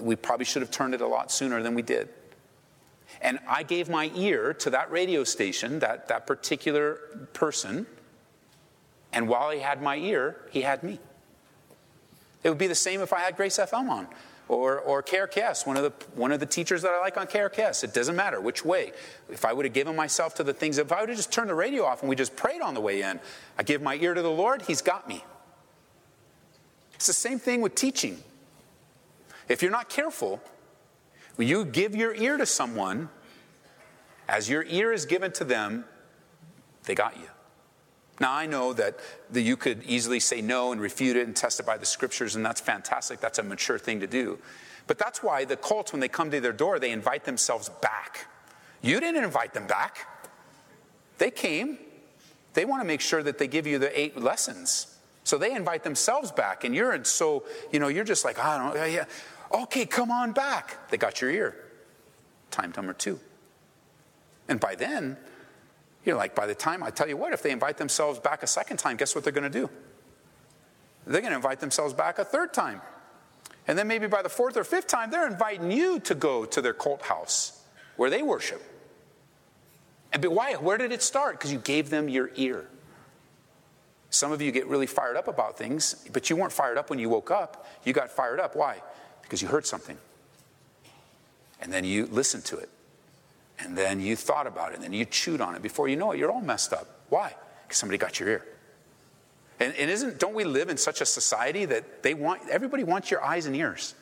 we 0.00 0.16
probably 0.16 0.44
should 0.44 0.62
have 0.62 0.70
turned 0.70 0.94
it 0.94 1.00
a 1.00 1.06
lot 1.06 1.30
sooner 1.30 1.62
than 1.62 1.74
we 1.74 1.82
did. 1.82 2.08
And 3.20 3.38
I 3.48 3.62
gave 3.62 3.88
my 3.88 4.10
ear 4.14 4.54
to 4.54 4.70
that 4.70 4.90
radio 4.90 5.24
station, 5.24 5.78
that, 5.80 6.08
that 6.08 6.26
particular 6.26 7.28
person. 7.32 7.86
And 9.12 9.28
while 9.28 9.50
he 9.50 9.60
had 9.60 9.82
my 9.82 9.96
ear, 9.96 10.36
he 10.50 10.62
had 10.62 10.82
me. 10.82 10.98
It 12.44 12.48
would 12.50 12.58
be 12.58 12.66
the 12.66 12.74
same 12.74 13.00
if 13.00 13.12
I 13.12 13.20
had 13.20 13.36
Grace 13.36 13.58
FM 13.58 13.88
on 13.88 14.06
or, 14.48 14.80
or 14.80 15.02
KRKS, 15.02 15.66
one 15.66 15.76
of, 15.76 15.82
the, 15.82 15.92
one 16.14 16.32
of 16.32 16.40
the 16.40 16.46
teachers 16.46 16.82
that 16.82 16.92
I 16.92 17.00
like 17.00 17.16
on 17.16 17.26
care 17.26 17.50
KRKS. 17.50 17.84
It 17.84 17.92
doesn't 17.92 18.16
matter 18.16 18.40
which 18.40 18.64
way. 18.64 18.92
If 19.30 19.44
I 19.44 19.52
would 19.52 19.64
have 19.66 19.74
given 19.74 19.94
myself 19.94 20.34
to 20.36 20.44
the 20.44 20.54
things, 20.54 20.78
if 20.78 20.90
I 20.90 21.00
would 21.00 21.10
have 21.10 21.18
just 21.18 21.32
turned 21.32 21.50
the 21.50 21.54
radio 21.54 21.84
off 21.84 22.00
and 22.00 22.08
we 22.08 22.16
just 22.16 22.34
prayed 22.34 22.62
on 22.62 22.74
the 22.74 22.80
way 22.80 23.02
in, 23.02 23.20
I 23.58 23.62
give 23.62 23.82
my 23.82 23.96
ear 23.96 24.14
to 24.14 24.22
the 24.22 24.30
Lord, 24.30 24.62
He's 24.62 24.82
got 24.82 25.08
me. 25.08 25.22
It's 26.94 27.06
the 27.06 27.12
same 27.12 27.38
thing 27.38 27.60
with 27.60 27.74
teaching. 27.74 28.18
If 29.48 29.62
you're 29.62 29.70
not 29.70 29.88
careful, 29.88 30.42
when 31.36 31.46
you 31.46 31.64
give 31.64 31.94
your 31.94 32.14
ear 32.14 32.36
to 32.36 32.46
someone, 32.46 33.08
as 34.28 34.48
your 34.48 34.64
ear 34.64 34.92
is 34.92 35.06
given 35.06 35.30
to 35.32 35.44
them, 35.44 35.84
they 36.84 36.94
got 36.94 37.16
you. 37.16 37.28
Now, 38.20 38.34
I 38.34 38.46
know 38.46 38.72
that 38.72 38.98
the, 39.30 39.40
you 39.40 39.56
could 39.56 39.82
easily 39.84 40.20
say 40.20 40.40
no 40.40 40.72
and 40.72 40.80
refute 40.80 41.16
it 41.16 41.26
and 41.26 41.36
test 41.36 41.60
it 41.60 41.66
by 41.66 41.76
the 41.76 41.86
scriptures, 41.86 42.34
and 42.34 42.44
that's 42.44 42.60
fantastic. 42.60 43.20
That's 43.20 43.38
a 43.38 43.42
mature 43.42 43.78
thing 43.78 44.00
to 44.00 44.06
do. 44.06 44.38
But 44.86 44.98
that's 44.98 45.22
why 45.22 45.44
the 45.44 45.56
cults, 45.56 45.92
when 45.92 46.00
they 46.00 46.08
come 46.08 46.30
to 46.30 46.40
their 46.40 46.52
door, 46.52 46.78
they 46.78 46.90
invite 46.90 47.24
themselves 47.24 47.68
back. 47.80 48.26
You 48.82 48.98
didn't 49.00 49.22
invite 49.22 49.54
them 49.54 49.66
back, 49.66 50.06
they 51.18 51.30
came. 51.30 51.78
They 52.54 52.64
want 52.64 52.82
to 52.82 52.86
make 52.86 53.00
sure 53.00 53.22
that 53.22 53.38
they 53.38 53.46
give 53.46 53.66
you 53.66 53.78
the 53.78 53.98
eight 53.98 54.20
lessons. 54.20 54.98
So 55.22 55.36
they 55.36 55.54
invite 55.54 55.84
themselves 55.84 56.32
back, 56.32 56.64
and 56.64 56.74
you're 56.74 57.04
so, 57.04 57.44
you 57.70 57.78
know, 57.78 57.88
you're 57.88 58.02
just 58.02 58.24
like, 58.24 58.38
I 58.38 58.56
don't 58.56 58.90
yeah, 58.90 59.04
okay, 59.52 59.84
come 59.84 60.10
on 60.10 60.32
back. 60.32 60.90
They 60.90 60.96
got 60.96 61.20
your 61.20 61.30
ear. 61.30 61.54
Time 62.50 62.72
number 62.76 62.94
two. 62.94 63.20
And 64.48 64.58
by 64.58 64.74
then, 64.74 65.18
you're 66.08 66.16
like, 66.16 66.34
by 66.34 66.46
the 66.46 66.54
time, 66.54 66.82
I 66.82 66.90
tell 66.90 67.08
you 67.08 67.16
what, 67.16 67.32
if 67.32 67.42
they 67.42 67.52
invite 67.52 67.76
themselves 67.76 68.18
back 68.18 68.42
a 68.42 68.46
second 68.46 68.78
time, 68.78 68.96
guess 68.96 69.14
what 69.14 69.22
they're 69.22 69.32
going 69.32 69.50
to 69.50 69.60
do? 69.60 69.70
They're 71.06 71.20
going 71.20 71.32
to 71.32 71.36
invite 71.36 71.60
themselves 71.60 71.94
back 71.94 72.18
a 72.18 72.24
third 72.24 72.52
time. 72.52 72.80
And 73.68 73.78
then 73.78 73.86
maybe 73.86 74.06
by 74.06 74.22
the 74.22 74.28
fourth 74.28 74.56
or 74.56 74.64
fifth 74.64 74.86
time, 74.86 75.10
they're 75.10 75.26
inviting 75.26 75.70
you 75.70 76.00
to 76.00 76.14
go 76.14 76.44
to 76.46 76.60
their 76.60 76.72
cult 76.72 77.02
house 77.02 77.62
where 77.96 78.10
they 78.10 78.22
worship. 78.22 78.62
And 80.12 80.22
but 80.22 80.32
why? 80.32 80.54
Where 80.54 80.78
did 80.78 80.90
it 80.90 81.02
start? 81.02 81.38
Because 81.38 81.52
you 81.52 81.58
gave 81.58 81.90
them 81.90 82.08
your 82.08 82.30
ear. 82.36 82.66
Some 84.10 84.32
of 84.32 84.40
you 84.40 84.50
get 84.50 84.66
really 84.66 84.86
fired 84.86 85.16
up 85.16 85.28
about 85.28 85.58
things, 85.58 86.06
but 86.12 86.30
you 86.30 86.36
weren't 86.36 86.52
fired 86.52 86.78
up 86.78 86.88
when 86.88 86.98
you 86.98 87.10
woke 87.10 87.30
up. 87.30 87.66
You 87.84 87.92
got 87.92 88.10
fired 88.10 88.40
up. 88.40 88.56
Why? 88.56 88.80
Because 89.22 89.42
you 89.42 89.48
heard 89.48 89.66
something. 89.66 89.98
And 91.60 91.70
then 91.70 91.84
you 91.84 92.06
listened 92.06 92.46
to 92.46 92.56
it. 92.56 92.70
And 93.60 93.76
then 93.76 94.00
you 94.00 94.16
thought 94.16 94.46
about 94.46 94.70
it. 94.70 94.76
And 94.76 94.84
then 94.84 94.92
you 94.92 95.04
chewed 95.04 95.40
on 95.40 95.54
it. 95.54 95.62
Before 95.62 95.88
you 95.88 95.96
know 95.96 96.12
it, 96.12 96.18
you're 96.18 96.30
all 96.30 96.40
messed 96.40 96.72
up. 96.72 96.86
Why? 97.08 97.34
Because 97.62 97.78
somebody 97.78 97.98
got 97.98 98.20
your 98.20 98.28
ear. 98.28 98.46
And, 99.60 99.74
and 99.74 99.90
isn't, 99.90 100.20
don't 100.20 100.34
we 100.34 100.44
live 100.44 100.68
in 100.68 100.76
such 100.76 101.00
a 101.00 101.06
society 101.06 101.64
that 101.64 102.02
they 102.02 102.14
want, 102.14 102.42
everybody 102.48 102.84
wants 102.84 103.10
your 103.10 103.24
eyes 103.24 103.46
and 103.46 103.56
ears? 103.56 103.94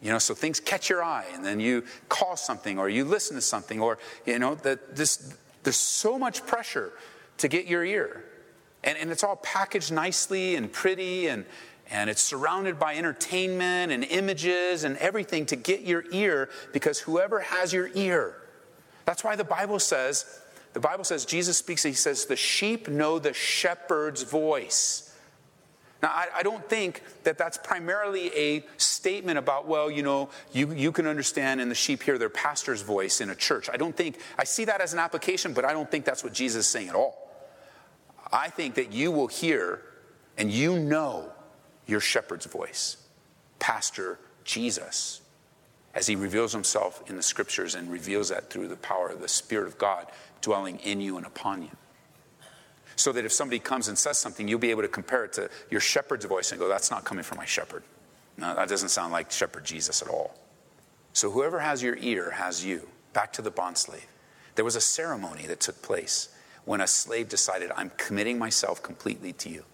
You 0.00 0.10
know, 0.10 0.18
so 0.18 0.34
things 0.34 0.60
catch 0.60 0.90
your 0.90 1.02
eye, 1.02 1.26
and 1.32 1.44
then 1.44 1.60
you 1.60 1.84
call 2.08 2.36
something, 2.36 2.78
or 2.78 2.88
you 2.88 3.04
listen 3.04 3.36
to 3.36 3.40
something, 3.40 3.80
or, 3.80 3.98
you 4.26 4.38
know, 4.38 4.56
that 4.56 4.96
this, 4.96 5.36
there's 5.62 5.76
so 5.76 6.18
much 6.18 6.44
pressure 6.44 6.92
to 7.38 7.48
get 7.48 7.66
your 7.66 7.84
ear. 7.84 8.24
And, 8.82 8.98
and 8.98 9.10
it's 9.10 9.22
all 9.22 9.36
packaged 9.36 9.92
nicely 9.92 10.56
and 10.56 10.72
pretty, 10.72 11.28
and, 11.28 11.44
and 11.90 12.08
it's 12.08 12.22
surrounded 12.22 12.78
by 12.78 12.96
entertainment 12.96 13.92
and 13.92 14.04
images 14.04 14.84
and 14.84 14.96
everything 14.98 15.46
to 15.46 15.56
get 15.56 15.82
your 15.82 16.04
ear 16.12 16.48
because 16.72 16.98
whoever 17.00 17.40
has 17.40 17.72
your 17.72 17.90
ear, 17.94 18.36
that's 19.04 19.22
why 19.24 19.36
the 19.36 19.44
Bible 19.44 19.78
says, 19.78 20.40
the 20.72 20.80
Bible 20.80 21.04
says, 21.04 21.24
Jesus 21.26 21.58
speaks, 21.58 21.82
he 21.82 21.92
says, 21.92 22.26
the 22.26 22.36
sheep 22.36 22.88
know 22.88 23.18
the 23.18 23.34
shepherd's 23.34 24.22
voice. 24.22 25.14
Now, 26.02 26.08
I, 26.08 26.28
I, 26.36 26.42
don't 26.42 26.68
think 26.68 27.02
that 27.22 27.38
that's 27.38 27.58
primarily 27.58 28.32
a 28.34 28.64
statement 28.76 29.38
about, 29.38 29.68
well, 29.68 29.88
you 29.88 30.02
know, 30.02 30.30
you, 30.52 30.72
you 30.72 30.90
can 30.90 31.06
understand 31.06 31.60
and 31.60 31.70
the 31.70 31.76
sheep 31.76 32.02
hear 32.02 32.18
their 32.18 32.28
pastor's 32.28 32.82
voice 32.82 33.20
in 33.20 33.30
a 33.30 33.36
church. 33.36 33.70
I 33.72 33.76
don't 33.76 33.96
think, 33.96 34.18
I 34.36 34.42
see 34.42 34.64
that 34.64 34.80
as 34.80 34.92
an 34.94 34.98
application, 34.98 35.52
but 35.52 35.64
I 35.64 35.72
don't 35.72 35.88
think 35.88 36.04
that's 36.04 36.24
what 36.24 36.32
Jesus 36.32 36.66
is 36.66 36.72
saying 36.72 36.88
at 36.88 36.96
all. 36.96 37.30
I 38.32 38.48
think 38.48 38.74
that 38.74 38.92
you 38.92 39.12
will 39.12 39.28
hear 39.28 39.82
and 40.36 40.50
you 40.50 40.78
know 40.78 41.31
your 41.86 42.00
shepherd's 42.00 42.46
voice, 42.46 42.96
Pastor 43.58 44.18
Jesus, 44.44 45.20
as 45.94 46.06
he 46.06 46.16
reveals 46.16 46.52
himself 46.52 47.02
in 47.08 47.16
the 47.16 47.22
scriptures 47.22 47.74
and 47.74 47.90
reveals 47.90 48.30
that 48.30 48.50
through 48.50 48.68
the 48.68 48.76
power 48.76 49.08
of 49.08 49.20
the 49.20 49.28
Spirit 49.28 49.66
of 49.66 49.78
God 49.78 50.06
dwelling 50.40 50.78
in 50.78 51.00
you 51.00 51.16
and 51.16 51.26
upon 51.26 51.62
you. 51.62 51.70
So 52.96 53.12
that 53.12 53.24
if 53.24 53.32
somebody 53.32 53.58
comes 53.58 53.88
and 53.88 53.96
says 53.96 54.18
something, 54.18 54.48
you'll 54.48 54.58
be 54.58 54.70
able 54.70 54.82
to 54.82 54.88
compare 54.88 55.24
it 55.24 55.32
to 55.34 55.50
your 55.70 55.80
shepherd's 55.80 56.24
voice 56.24 56.50
and 56.52 56.60
go, 56.60 56.68
that's 56.68 56.90
not 56.90 57.04
coming 57.04 57.24
from 57.24 57.38
my 57.38 57.44
shepherd. 57.44 57.82
No, 58.36 58.54
that 58.54 58.68
doesn't 58.68 58.90
sound 58.90 59.12
like 59.12 59.30
shepherd 59.30 59.64
Jesus 59.64 60.02
at 60.02 60.08
all. 60.08 60.34
So 61.12 61.30
whoever 61.30 61.60
has 61.60 61.82
your 61.82 61.96
ear 61.96 62.30
has 62.30 62.64
you. 62.64 62.88
Back 63.12 63.32
to 63.34 63.42
the 63.42 63.50
bond 63.50 63.76
slave. 63.76 64.06
There 64.54 64.64
was 64.64 64.76
a 64.76 64.80
ceremony 64.80 65.46
that 65.46 65.60
took 65.60 65.82
place 65.82 66.28
when 66.64 66.80
a 66.80 66.86
slave 66.86 67.28
decided, 67.28 67.70
I'm 67.76 67.90
committing 67.96 68.38
myself 68.38 68.82
completely 68.82 69.32
to 69.34 69.48
you. 69.48 69.64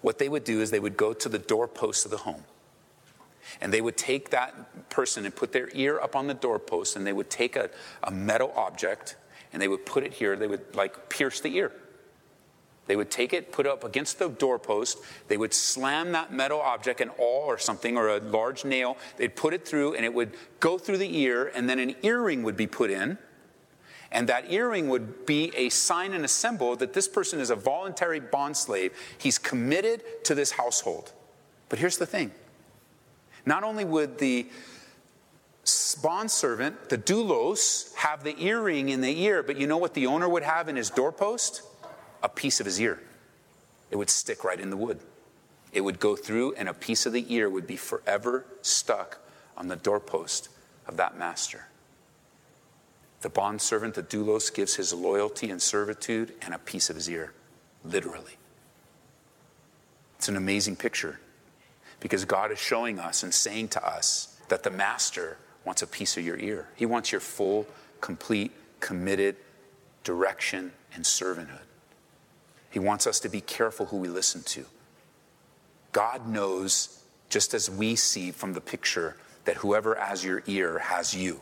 What 0.00 0.18
they 0.18 0.28
would 0.28 0.44
do 0.44 0.60
is 0.60 0.70
they 0.70 0.80
would 0.80 0.96
go 0.96 1.12
to 1.12 1.28
the 1.28 1.38
doorpost 1.38 2.04
of 2.04 2.10
the 2.10 2.18
home 2.18 2.44
and 3.60 3.72
they 3.72 3.80
would 3.80 3.96
take 3.96 4.30
that 4.30 4.90
person 4.90 5.24
and 5.24 5.34
put 5.34 5.52
their 5.52 5.68
ear 5.72 6.00
up 6.00 6.14
on 6.14 6.26
the 6.26 6.34
doorpost 6.34 6.96
and 6.96 7.06
they 7.06 7.12
would 7.12 7.30
take 7.30 7.56
a, 7.56 7.70
a 8.02 8.10
metal 8.10 8.52
object 8.56 9.16
and 9.52 9.60
they 9.60 9.68
would 9.68 9.86
put 9.86 10.04
it 10.04 10.12
here. 10.14 10.36
They 10.36 10.46
would 10.46 10.74
like 10.76 11.08
pierce 11.08 11.40
the 11.40 11.56
ear. 11.56 11.72
They 12.86 12.96
would 12.96 13.10
take 13.10 13.34
it, 13.34 13.52
put 13.52 13.66
it 13.66 13.72
up 13.72 13.84
against 13.84 14.18
the 14.18 14.28
doorpost. 14.30 14.98
They 15.28 15.36
would 15.36 15.52
slam 15.52 16.12
that 16.12 16.32
metal 16.32 16.60
object, 16.60 17.02
an 17.02 17.10
awl 17.18 17.44
or 17.44 17.58
something, 17.58 17.98
or 17.98 18.08
a 18.08 18.18
large 18.18 18.64
nail. 18.64 18.96
They'd 19.18 19.36
put 19.36 19.52
it 19.52 19.68
through, 19.68 19.94
and 19.94 20.06
it 20.06 20.14
would 20.14 20.32
go 20.58 20.78
through 20.78 20.96
the 20.96 21.18
ear, 21.18 21.52
and 21.54 21.68
then 21.68 21.78
an 21.78 21.94
earring 22.02 22.42
would 22.44 22.56
be 22.56 22.66
put 22.66 22.90
in. 22.90 23.18
And 24.10 24.28
that 24.28 24.50
earring 24.50 24.88
would 24.88 25.26
be 25.26 25.52
a 25.54 25.68
sign 25.68 26.12
and 26.14 26.24
a 26.24 26.28
symbol 26.28 26.76
that 26.76 26.94
this 26.94 27.06
person 27.06 27.40
is 27.40 27.50
a 27.50 27.56
voluntary 27.56 28.20
bond 28.20 28.56
slave. 28.56 28.92
He's 29.18 29.38
committed 29.38 30.02
to 30.24 30.34
this 30.34 30.52
household. 30.52 31.12
But 31.68 31.78
here's 31.78 31.98
the 31.98 32.06
thing 32.06 32.32
not 33.44 33.64
only 33.64 33.84
would 33.84 34.18
the 34.18 34.48
bond 36.02 36.30
servant, 36.30 36.88
the 36.88 36.98
doulos, 36.98 37.94
have 37.94 38.24
the 38.24 38.38
earring 38.42 38.88
in 38.88 39.00
the 39.00 39.22
ear, 39.22 39.42
but 39.42 39.56
you 39.56 39.66
know 39.66 39.76
what 39.76 39.94
the 39.94 40.06
owner 40.06 40.28
would 40.28 40.42
have 40.42 40.68
in 40.68 40.76
his 40.76 40.90
doorpost? 40.90 41.62
A 42.22 42.28
piece 42.28 42.60
of 42.60 42.66
his 42.66 42.80
ear. 42.80 43.00
It 43.90 43.96
would 43.96 44.10
stick 44.10 44.44
right 44.44 44.58
in 44.58 44.70
the 44.70 44.76
wood. 44.76 45.00
It 45.72 45.82
would 45.82 46.00
go 46.00 46.16
through, 46.16 46.54
and 46.54 46.68
a 46.68 46.74
piece 46.74 47.06
of 47.06 47.12
the 47.12 47.32
ear 47.32 47.48
would 47.48 47.66
be 47.66 47.76
forever 47.76 48.46
stuck 48.62 49.18
on 49.56 49.68
the 49.68 49.76
doorpost 49.76 50.48
of 50.86 50.96
that 50.96 51.18
master. 51.18 51.66
The 53.20 53.28
bond 53.28 53.60
servant, 53.60 53.94
the 53.94 54.02
doulos, 54.02 54.52
gives 54.52 54.76
his 54.76 54.92
loyalty 54.92 55.50
and 55.50 55.60
servitude 55.60 56.34
and 56.42 56.54
a 56.54 56.58
piece 56.58 56.88
of 56.88 56.96
his 56.96 57.10
ear, 57.10 57.32
literally. 57.84 58.36
It's 60.16 60.28
an 60.28 60.36
amazing 60.36 60.76
picture 60.76 61.18
because 62.00 62.24
God 62.24 62.52
is 62.52 62.58
showing 62.58 62.98
us 62.98 63.22
and 63.22 63.34
saying 63.34 63.68
to 63.68 63.86
us 63.86 64.36
that 64.48 64.62
the 64.62 64.70
master 64.70 65.36
wants 65.64 65.82
a 65.82 65.86
piece 65.86 66.16
of 66.16 66.24
your 66.24 66.38
ear. 66.38 66.68
He 66.76 66.86
wants 66.86 67.12
your 67.12 67.20
full, 67.20 67.66
complete, 68.00 68.52
committed 68.80 69.36
direction 70.04 70.72
and 70.94 71.04
servanthood. 71.04 71.58
He 72.70 72.78
wants 72.78 73.06
us 73.06 73.20
to 73.20 73.28
be 73.28 73.40
careful 73.40 73.86
who 73.86 73.96
we 73.96 74.08
listen 74.08 74.42
to. 74.44 74.64
God 75.92 76.28
knows, 76.28 77.02
just 77.28 77.54
as 77.54 77.70
we 77.70 77.96
see 77.96 78.30
from 78.30 78.52
the 78.52 78.60
picture, 78.60 79.16
that 79.44 79.56
whoever 79.56 79.94
has 79.94 80.24
your 80.24 80.42
ear 80.46 80.78
has 80.78 81.14
you. 81.14 81.40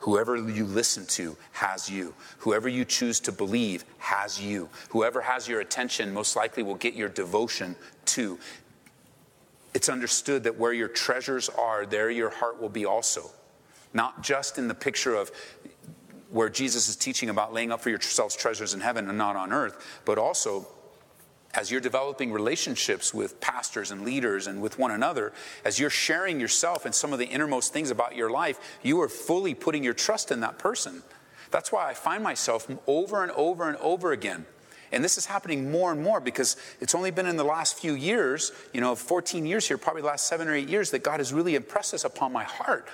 Whoever 0.00 0.36
you 0.36 0.64
listen 0.64 1.06
to 1.06 1.36
has 1.52 1.90
you. 1.90 2.14
Whoever 2.38 2.68
you 2.68 2.84
choose 2.84 3.20
to 3.20 3.32
believe 3.32 3.84
has 3.98 4.40
you. 4.40 4.68
Whoever 4.90 5.20
has 5.20 5.48
your 5.48 5.60
attention 5.60 6.12
most 6.12 6.36
likely 6.36 6.62
will 6.62 6.76
get 6.76 6.94
your 6.94 7.08
devotion 7.08 7.74
to. 8.06 8.38
It's 9.74 9.88
understood 9.88 10.44
that 10.44 10.56
where 10.56 10.72
your 10.72 10.88
treasures 10.88 11.48
are, 11.48 11.84
there 11.84 12.10
your 12.10 12.30
heart 12.30 12.60
will 12.60 12.68
be 12.68 12.84
also. 12.84 13.30
Not 13.92 14.22
just 14.22 14.58
in 14.58 14.68
the 14.68 14.74
picture 14.74 15.14
of 15.14 15.32
where 16.30 16.48
Jesus 16.48 16.88
is 16.88 16.96
teaching 16.96 17.30
about 17.30 17.52
laying 17.52 17.72
up 17.72 17.80
for 17.80 17.90
yourselves 17.90 18.36
treasures 18.36 18.74
in 18.74 18.80
heaven 18.80 19.08
and 19.08 19.18
not 19.18 19.34
on 19.34 19.52
earth, 19.52 20.00
but 20.04 20.18
also 20.18 20.66
as 21.54 21.70
you're 21.70 21.80
developing 21.80 22.30
relationships 22.30 23.14
with 23.14 23.40
pastors 23.40 23.90
and 23.90 24.04
leaders 24.04 24.46
and 24.46 24.60
with 24.60 24.78
one 24.78 24.90
another, 24.90 25.32
as 25.64 25.78
you're 25.78 25.90
sharing 25.90 26.38
yourself 26.38 26.84
and 26.84 26.94
some 26.94 27.12
of 27.12 27.18
the 27.18 27.26
innermost 27.26 27.72
things 27.72 27.90
about 27.90 28.14
your 28.14 28.30
life, 28.30 28.78
you 28.82 29.00
are 29.00 29.08
fully 29.08 29.54
putting 29.54 29.82
your 29.82 29.94
trust 29.94 30.30
in 30.30 30.40
that 30.40 30.58
person. 30.58 31.02
That's 31.50 31.72
why 31.72 31.88
I 31.88 31.94
find 31.94 32.22
myself 32.22 32.70
over 32.86 33.22
and 33.22 33.32
over 33.32 33.68
and 33.68 33.78
over 33.78 34.12
again. 34.12 34.44
And 34.92 35.04
this 35.04 35.18
is 35.18 35.26
happening 35.26 35.70
more 35.70 35.92
and 35.92 36.02
more 36.02 36.20
because 36.20 36.56
it's 36.80 36.94
only 36.94 37.10
been 37.10 37.26
in 37.26 37.36
the 37.36 37.44
last 37.44 37.78
few 37.78 37.94
years, 37.94 38.52
you 38.72 38.80
know, 38.80 38.94
14 38.94 39.44
years 39.44 39.68
here, 39.68 39.78
probably 39.78 40.02
the 40.02 40.08
last 40.08 40.26
seven 40.26 40.48
or 40.48 40.54
eight 40.54 40.68
years, 40.68 40.90
that 40.90 41.02
God 41.02 41.20
has 41.20 41.32
really 41.32 41.54
impressed 41.54 41.92
this 41.92 42.04
upon 42.04 42.32
my 42.32 42.44
heart 42.44 42.88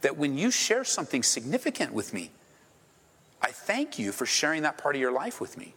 that 0.00 0.16
when 0.16 0.36
you 0.36 0.50
share 0.50 0.84
something 0.84 1.22
significant 1.22 1.92
with 1.92 2.14
me, 2.14 2.30
I 3.42 3.50
thank 3.50 3.98
you 3.98 4.12
for 4.12 4.26
sharing 4.26 4.62
that 4.62 4.78
part 4.78 4.94
of 4.94 5.00
your 5.00 5.12
life 5.12 5.40
with 5.40 5.56
me. 5.56 5.74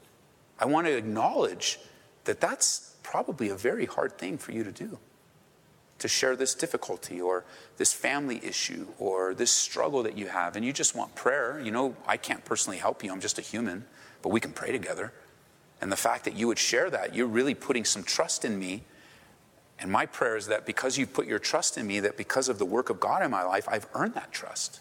I 0.60 0.66
want 0.66 0.88
to 0.88 0.96
acknowledge 0.96 1.80
that 2.25 2.42
that's 2.42 2.96
probably 3.04 3.50
a 3.50 3.56
very 3.56 3.86
hard 3.86 4.18
thing 4.18 4.38
for 4.38 4.51
you 4.51 4.63
to 4.63 4.72
do. 4.72 4.98
To 6.00 6.08
share 6.08 6.36
this 6.36 6.56
difficulty 6.56 7.22
or 7.22 7.44
this 7.78 7.94
family 7.94 8.40
issue 8.44 8.88
or 8.98 9.34
this 9.34 9.51
struggle 9.51 10.04
that 10.04 10.18
you 10.18 10.28
have, 10.28 10.56
and 10.56 10.66
you 10.66 10.74
just 10.74 10.96
want 10.96 11.16
prayer. 11.16 11.60
You 11.60 11.72
know, 11.72 11.96
I 12.08 12.18
can't 12.18 12.44
personally 12.44 12.78
help 12.78 13.04
you, 13.04 13.12
I'm 13.12 13.22
just 13.22 13.38
a 13.38 13.42
human, 13.42 13.86
but 14.22 14.30
we 14.30 14.40
can 14.40 14.51
pray 14.51 14.72
together. 14.72 15.13
And 15.80 15.92
the 15.92 15.98
fact 15.98 16.25
that 16.25 16.36
you 16.36 16.48
would 16.48 16.60
share 16.60 16.90
that, 16.90 17.16
you're 17.16 17.28
really 17.28 17.56
putting 17.56 17.86
some 17.86 18.04
trust 18.04 18.46
in 18.46 18.58
me 18.58 18.84
and 19.82 19.92
my 19.92 20.06
prayer 20.06 20.38
is 20.38 20.46
that 20.46 20.68
because 20.68 20.98
you've 20.98 21.12
put 21.12 21.25
your 21.25 21.40
trust 21.40 21.75
in 21.75 21.88
me, 21.88 22.00
that 22.01 22.16
because 22.16 22.48
of 22.50 22.60
the 22.60 22.66
work 22.66 22.92
of 22.92 23.00
God 23.00 23.24
in 23.24 23.32
my 23.32 23.44
life, 23.44 23.68
I've 23.68 23.88
earned 23.96 24.13
that 24.13 24.32
trust. 24.32 24.80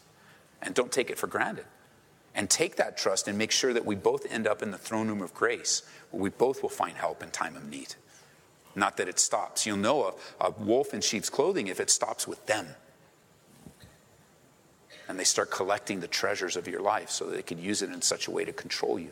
And 0.61 0.75
don't 0.75 0.93
take 0.93 1.09
it 1.09 1.19
for 1.19 1.27
granted. 1.27 1.65
And 2.35 2.49
take 2.49 2.77
that 2.77 2.97
trust 2.97 3.29
and 3.29 3.37
make 3.37 3.51
sure 3.51 3.73
that 3.73 3.85
we 3.85 3.95
both 3.95 4.31
end 4.31 4.47
up 4.47 4.63
in 4.63 4.71
the 4.71 4.79
throne 4.79 5.09
room 5.09 5.23
of 5.23 5.35
grace 5.35 5.83
where 6.11 6.23
we 6.23 6.31
both 6.31 6.63
will 6.63 6.69
find 6.69 6.97
help 6.97 7.23
in 7.23 7.31
time 7.31 7.57
of 7.57 7.69
need. 7.69 7.95
Not 8.75 8.97
that 8.99 9.09
it 9.09 9.19
stops. 9.19 9.67
You'll 9.67 9.77
know 9.77 10.15
a, 10.41 10.47
a 10.47 10.51
wolf 10.51 10.95
in 10.95 11.01
sheep's 11.01 11.29
clothing 11.29 11.67
if 11.67 11.81
it 11.81 11.91
stops 11.91 12.29
with 12.29 12.45
them. 12.47 12.69
And 15.09 15.19
they 15.19 15.25
start 15.25 15.51
collecting 15.51 15.99
the 15.99 16.07
treasures 16.07 16.57
of 16.57 16.69
your 16.69 16.81
life 16.81 17.11
so 17.11 17.27
that 17.27 17.35
they 17.35 17.43
can 17.43 17.59
use 17.59 17.83
it 17.83 17.91
in 17.91 18.01
such 18.01 18.29
a 18.29 18.31
way 18.31 18.45
to 18.45 18.53
control 18.53 18.99
you 18.99 19.11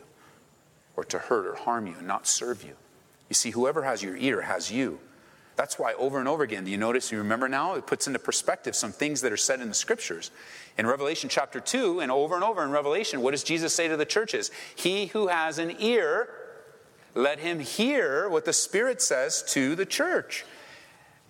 or 0.95 1.03
to 1.05 1.19
hurt 1.19 1.45
or 1.45 1.55
harm 1.55 1.87
you 1.87 1.95
and 1.97 2.07
not 2.07 2.25
serve 2.25 2.63
you. 2.63 2.75
You 3.27 3.33
see, 3.33 3.51
whoever 3.51 3.83
has 3.83 4.01
your 4.01 4.15
ear 4.15 4.41
has 4.41 4.71
you. 4.71 4.99
That's 5.59 5.77
why 5.77 5.91
over 5.95 6.19
and 6.19 6.27
over 6.29 6.41
again, 6.43 6.63
do 6.63 6.71
you 6.71 6.77
notice, 6.77 7.11
you 7.11 7.17
remember 7.17 7.49
now, 7.49 7.75
it 7.75 7.85
puts 7.85 8.07
into 8.07 8.17
perspective 8.17 8.77
some 8.77 8.93
things 8.93 9.19
that 9.19 9.33
are 9.33 9.37
said 9.37 9.59
in 9.59 9.67
the 9.67 9.73
scriptures. 9.73 10.31
In 10.77 10.87
Revelation 10.87 11.27
chapter 11.27 11.59
2, 11.59 11.99
and 11.99 12.09
over 12.09 12.35
and 12.35 12.45
over 12.45 12.63
in 12.63 12.71
Revelation, 12.71 13.19
what 13.19 13.31
does 13.31 13.43
Jesus 13.43 13.75
say 13.75 13.89
to 13.89 13.97
the 13.97 14.05
churches? 14.05 14.51
He 14.73 15.07
who 15.07 15.27
has 15.27 15.59
an 15.59 15.75
ear, 15.79 16.29
let 17.13 17.39
him 17.39 17.59
hear 17.59 18.29
what 18.29 18.45
the 18.45 18.53
Spirit 18.53 19.01
says 19.01 19.43
to 19.49 19.75
the 19.75 19.85
church. 19.85 20.45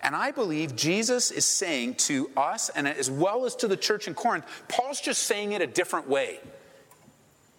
And 0.00 0.14
I 0.14 0.30
believe 0.30 0.76
Jesus 0.76 1.32
is 1.32 1.44
saying 1.44 1.96
to 1.96 2.30
us, 2.36 2.68
and 2.68 2.86
as 2.86 3.10
well 3.10 3.46
as 3.46 3.56
to 3.56 3.66
the 3.66 3.76
church 3.76 4.06
in 4.06 4.14
Corinth, 4.14 4.44
Paul's 4.68 5.00
just 5.00 5.24
saying 5.24 5.50
it 5.50 5.60
a 5.60 5.66
different 5.66 6.08
way. 6.08 6.38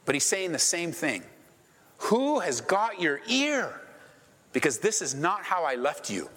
But 0.06 0.16
he's 0.16 0.24
saying 0.24 0.54
the 0.54 0.58
same 0.58 0.94
thing. 0.94 1.24
Who 1.98 2.40
has 2.40 2.62
got 2.62 3.02
your 3.02 3.20
ear? 3.28 3.82
Because 4.54 4.78
this 4.78 5.02
is 5.02 5.14
not 5.14 5.44
how 5.44 5.66
I 5.66 5.76
left 5.76 6.10
you. 6.10 6.30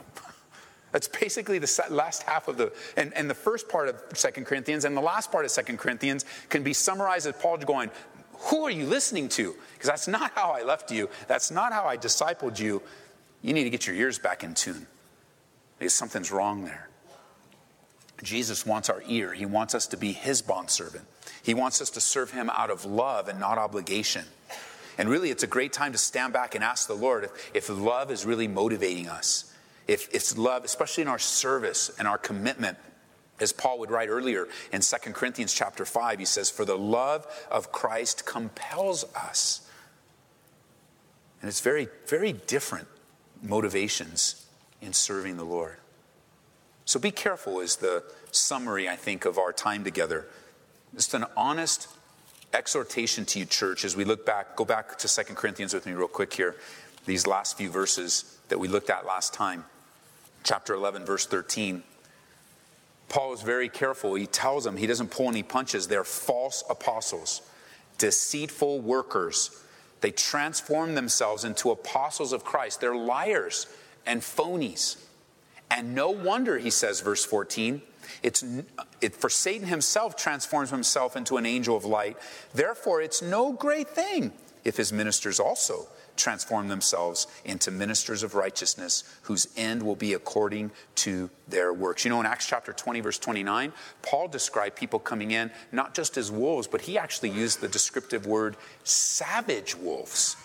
That's 0.94 1.08
basically 1.08 1.58
the 1.58 1.86
last 1.90 2.22
half 2.22 2.46
of 2.46 2.56
the, 2.56 2.72
and, 2.96 3.12
and 3.14 3.28
the 3.28 3.34
first 3.34 3.68
part 3.68 3.88
of 3.88 4.00
Second 4.16 4.46
Corinthians 4.46 4.84
and 4.84 4.96
the 4.96 5.00
last 5.00 5.32
part 5.32 5.44
of 5.44 5.50
Second 5.50 5.80
Corinthians 5.80 6.24
can 6.50 6.62
be 6.62 6.72
summarized 6.72 7.26
as 7.26 7.34
Paul 7.34 7.56
going, 7.56 7.90
Who 8.34 8.62
are 8.62 8.70
you 8.70 8.86
listening 8.86 9.28
to? 9.30 9.56
Because 9.72 9.88
that's 9.88 10.06
not 10.06 10.30
how 10.36 10.52
I 10.52 10.62
left 10.62 10.92
you. 10.92 11.10
That's 11.26 11.50
not 11.50 11.72
how 11.72 11.84
I 11.84 11.96
discipled 11.96 12.60
you. 12.60 12.80
You 13.42 13.52
need 13.52 13.64
to 13.64 13.70
get 13.70 13.88
your 13.88 13.96
ears 13.96 14.20
back 14.20 14.44
in 14.44 14.54
tune 14.54 14.86
because 15.80 15.94
something's 15.94 16.30
wrong 16.30 16.64
there. 16.64 16.88
Jesus 18.22 18.64
wants 18.64 18.88
our 18.88 19.02
ear. 19.08 19.32
He 19.32 19.46
wants 19.46 19.74
us 19.74 19.88
to 19.88 19.96
be 19.96 20.12
his 20.12 20.42
bondservant. 20.42 21.06
He 21.42 21.54
wants 21.54 21.82
us 21.82 21.90
to 21.90 22.00
serve 22.00 22.30
him 22.30 22.48
out 22.50 22.70
of 22.70 22.84
love 22.84 23.26
and 23.26 23.40
not 23.40 23.58
obligation. 23.58 24.26
And 24.96 25.08
really, 25.08 25.30
it's 25.30 25.42
a 25.42 25.48
great 25.48 25.72
time 25.72 25.90
to 25.90 25.98
stand 25.98 26.32
back 26.32 26.54
and 26.54 26.62
ask 26.62 26.86
the 26.86 26.94
Lord 26.94 27.24
if, 27.24 27.50
if 27.52 27.68
love 27.68 28.12
is 28.12 28.24
really 28.24 28.46
motivating 28.46 29.08
us 29.08 29.50
if 29.86 30.12
it's 30.14 30.36
love, 30.38 30.64
especially 30.64 31.02
in 31.02 31.08
our 31.08 31.18
service 31.18 31.90
and 31.98 32.08
our 32.08 32.18
commitment, 32.18 32.78
as 33.40 33.52
Paul 33.52 33.80
would 33.80 33.90
write 33.90 34.08
earlier 34.08 34.48
in 34.72 34.80
2 34.80 35.12
Corinthians 35.12 35.52
chapter 35.52 35.84
5, 35.84 36.18
he 36.18 36.24
says, 36.24 36.50
For 36.50 36.64
the 36.64 36.78
love 36.78 37.26
of 37.50 37.72
Christ 37.72 38.24
compels 38.24 39.04
us. 39.14 39.68
And 41.40 41.48
it's 41.48 41.60
very, 41.60 41.88
very 42.06 42.32
different 42.32 42.88
motivations 43.42 44.46
in 44.80 44.92
serving 44.92 45.36
the 45.36 45.44
Lord. 45.44 45.76
So 46.84 47.00
be 47.00 47.10
careful, 47.10 47.60
is 47.60 47.76
the 47.76 48.04
summary, 48.30 48.88
I 48.88 48.96
think, 48.96 49.24
of 49.24 49.38
our 49.38 49.52
time 49.52 49.84
together. 49.84 50.26
Just 50.94 51.12
an 51.14 51.24
honest 51.36 51.88
exhortation 52.52 53.24
to 53.26 53.40
you, 53.40 53.44
church, 53.46 53.84
as 53.84 53.96
we 53.96 54.04
look 54.04 54.24
back, 54.24 54.54
go 54.54 54.64
back 54.64 54.96
to 54.98 55.08
2 55.08 55.34
Corinthians 55.34 55.74
with 55.74 55.86
me, 55.86 55.92
real 55.92 56.08
quick 56.08 56.32
here, 56.32 56.54
these 57.04 57.26
last 57.26 57.58
few 57.58 57.68
verses 57.68 58.38
that 58.48 58.58
we 58.58 58.68
looked 58.68 58.90
at 58.90 59.04
last 59.04 59.34
time 59.34 59.64
chapter 60.44 60.74
11, 60.74 61.04
verse 61.04 61.26
13. 61.26 61.82
Paul 63.08 63.32
is 63.32 63.42
very 63.42 63.68
careful. 63.68 64.14
He 64.14 64.26
tells 64.26 64.64
them 64.64 64.76
he 64.76 64.86
doesn't 64.86 65.10
pull 65.10 65.28
any 65.28 65.42
punches. 65.42 65.88
They're 65.88 66.04
false 66.04 66.62
apostles, 66.70 67.42
deceitful 67.98 68.80
workers. 68.80 69.62
They 70.00 70.10
transform 70.10 70.94
themselves 70.94 71.44
into 71.44 71.70
apostles 71.70 72.32
of 72.32 72.44
Christ. 72.44 72.80
They're 72.80 72.96
liars 72.96 73.66
and 74.06 74.20
phonies. 74.20 75.02
And 75.70 75.94
no 75.94 76.10
wonder, 76.10 76.58
he 76.58 76.70
says, 76.70 77.00
verse 77.00 77.24
14, 77.24 77.80
it's, 78.22 78.44
it, 79.00 79.14
for 79.14 79.30
Satan 79.30 79.66
himself 79.66 80.14
transforms 80.14 80.70
himself 80.70 81.16
into 81.16 81.38
an 81.38 81.46
angel 81.46 81.76
of 81.76 81.84
light. 81.84 82.18
Therefore, 82.52 83.00
it's 83.00 83.22
no 83.22 83.52
great 83.52 83.88
thing 83.88 84.32
if 84.64 84.76
his 84.76 84.92
ministers 84.92 85.38
also 85.38 85.86
transform 86.16 86.68
themselves 86.68 87.26
into 87.44 87.70
ministers 87.70 88.22
of 88.22 88.34
righteousness 88.34 89.04
whose 89.22 89.48
end 89.56 89.82
will 89.82 89.96
be 89.96 90.14
according 90.14 90.70
to 90.94 91.28
their 91.48 91.72
works. 91.72 92.04
You 92.04 92.10
know, 92.10 92.20
in 92.20 92.26
Acts 92.26 92.46
chapter 92.46 92.72
20, 92.72 93.00
verse 93.00 93.18
29, 93.18 93.72
Paul 94.02 94.28
described 94.28 94.76
people 94.76 94.98
coming 94.98 95.32
in 95.32 95.50
not 95.72 95.94
just 95.94 96.16
as 96.16 96.30
wolves, 96.30 96.66
but 96.66 96.82
he 96.82 96.98
actually 96.98 97.30
used 97.30 97.60
the 97.60 97.68
descriptive 97.68 98.26
word 98.26 98.56
savage 98.84 99.74
wolves. 99.74 100.36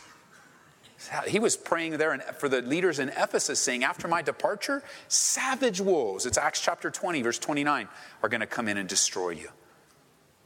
He 1.28 1.40
was 1.40 1.56
praying 1.56 1.98
there 1.98 2.18
for 2.38 2.50
the 2.50 2.62
leaders 2.62 3.00
in 3.00 3.10
Ephesus, 3.10 3.60
saying, 3.60 3.86
After 3.86 4.08
my 4.08 4.22
departure, 4.22 4.84
savage 5.08 5.80
wolves, 5.80 6.26
it's 6.26 6.38
Acts 6.38 6.60
chapter 6.60 6.92
20, 6.92 7.22
verse 7.22 7.40
29, 7.40 7.88
are 8.22 8.30
going 8.30 8.42
to 8.42 8.48
come 8.48 8.68
in 8.68 8.78
and 8.78 8.90
destroy 8.90 9.30
you. 9.30 9.50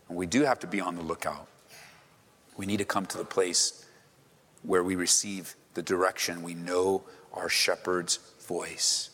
And 0.09 0.17
we 0.17 0.27
do 0.27 0.43
have 0.43 0.59
to 0.59 0.67
be 0.67 0.79
on 0.79 0.95
the 0.95 1.01
lookout. 1.01 1.47
We 2.55 2.65
need 2.65 2.77
to 2.77 2.85
come 2.85 3.05
to 3.07 3.17
the 3.17 3.25
place 3.25 3.85
where 4.61 4.83
we 4.83 4.95
receive 4.95 5.55
the 5.73 5.81
direction, 5.81 6.43
we 6.43 6.53
know 6.53 7.03
our 7.33 7.49
shepherd's 7.49 8.19
voice. 8.47 9.09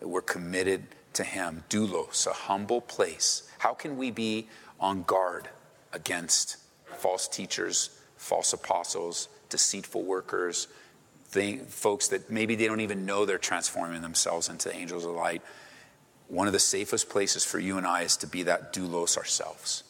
That 0.00 0.08
we're 0.08 0.22
committed 0.22 0.86
to 1.14 1.24
him. 1.24 1.64
Doulos, 1.68 2.26
a 2.26 2.32
humble 2.32 2.80
place. 2.80 3.50
How 3.58 3.74
can 3.74 3.96
we 3.96 4.10
be 4.10 4.48
on 4.80 5.02
guard 5.02 5.48
against 5.92 6.56
false 6.96 7.28
teachers, 7.28 7.90
false 8.16 8.52
apostles, 8.52 9.28
deceitful 9.48 10.02
workers, 10.02 10.68
folks 11.68 12.08
that 12.08 12.30
maybe 12.30 12.54
they 12.54 12.66
don't 12.66 12.80
even 12.80 13.04
know 13.04 13.26
they're 13.26 13.38
transforming 13.38 14.00
themselves 14.00 14.48
into 14.48 14.74
angels 14.74 15.04
of 15.04 15.12
light? 15.12 15.42
One 16.28 16.46
of 16.46 16.52
the 16.52 16.58
safest 16.58 17.08
places 17.08 17.44
for 17.44 17.58
you 17.58 17.78
and 17.78 17.86
I 17.86 18.02
is 18.02 18.16
to 18.18 18.26
be 18.26 18.44
that 18.44 18.72
doulos 18.72 19.16
ourselves 19.16 19.84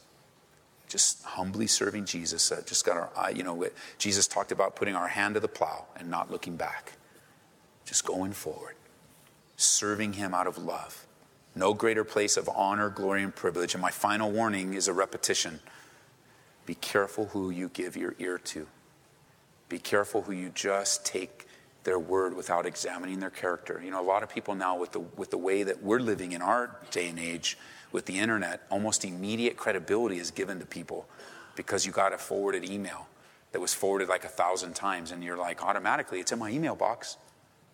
just 0.89 1.23
humbly 1.23 1.67
serving 1.67 2.05
Jesus. 2.07 2.51
Uh, 2.51 2.63
just 2.67 2.85
got 2.85 2.97
our 2.97 3.11
eye, 3.17 3.31
you 3.31 3.43
know, 3.43 3.67
Jesus 3.99 4.27
talked 4.27 4.53
about 4.53 4.77
putting 4.77 4.95
our 4.95 5.09
hand 5.09 5.35
to 5.35 5.41
the 5.41 5.49
plow 5.49 5.87
and 5.97 6.11
not 6.11 6.31
looking 6.31 6.57
back. 6.57 6.95
Just 7.85 8.05
going 8.05 8.33
forward, 8.33 8.75
serving 9.57 10.15
Him 10.15 10.35
out 10.35 10.47
of 10.47 10.59
love. 10.59 11.07
No 11.55 11.75
greater 11.75 12.05
place 12.05 12.37
of 12.37 12.49
honor, 12.55 12.89
glory, 12.91 13.23
and 13.23 13.35
privilege. 13.35 13.75
And 13.75 13.83
my 13.83 13.91
final 13.91 14.31
warning 14.31 14.75
is 14.75 14.89
a 14.89 14.93
repetition 14.93 15.61
be 16.67 16.75
careful 16.75 17.25
who 17.29 17.49
you 17.49 17.71
give 17.71 17.97
your 17.97 18.15
ear 18.19 18.37
to. 18.37 18.67
Be 19.71 19.79
careful 19.79 20.21
who 20.21 20.33
you 20.33 20.51
just 20.51 21.07
take 21.07 21.47
their 21.85 21.99
word 21.99 22.37
without 22.37 22.67
examining 22.67 23.21
their 23.21 23.31
character. 23.31 23.81
You 23.83 23.91
know, 23.91 24.03
a 24.03 24.05
lot 24.05 24.23
of 24.23 24.29
people 24.29 24.55
now, 24.55 24.77
with 24.77 24.93
the, 24.93 25.01
with 25.01 25.31
the 25.31 25.39
way 25.39 25.63
that 25.63 25.83
we're 25.83 25.99
living 25.99 26.33
in 26.33 26.43
our 26.43 26.77
day 26.91 27.09
and 27.09 27.19
age, 27.19 27.57
with 27.93 28.07
the 28.07 28.19
internet, 28.19 28.63
almost 28.71 29.05
immediate 29.05 29.57
credibility 29.57 30.19
is 30.19 30.31
given 30.31 30.59
to 30.61 30.67
people 30.67 31.07
because 31.57 31.87
you 31.87 31.93
got 31.93 32.13
a 32.13 32.19
forwarded 32.19 32.65
email 32.65 33.09
that 33.53 33.61
was 33.61 33.75
forwarded 33.75 34.09
like 34.09 34.25
a 34.25 34.29
thousand 34.29 34.75
times, 34.75 35.11
and 35.11 35.25
you're 35.25 35.37
like, 35.37 35.63
automatically, 35.63 36.21
it's 36.21 36.33
in 36.33 36.39
my 36.39 36.51
email 36.51 36.75
box. 36.75 37.17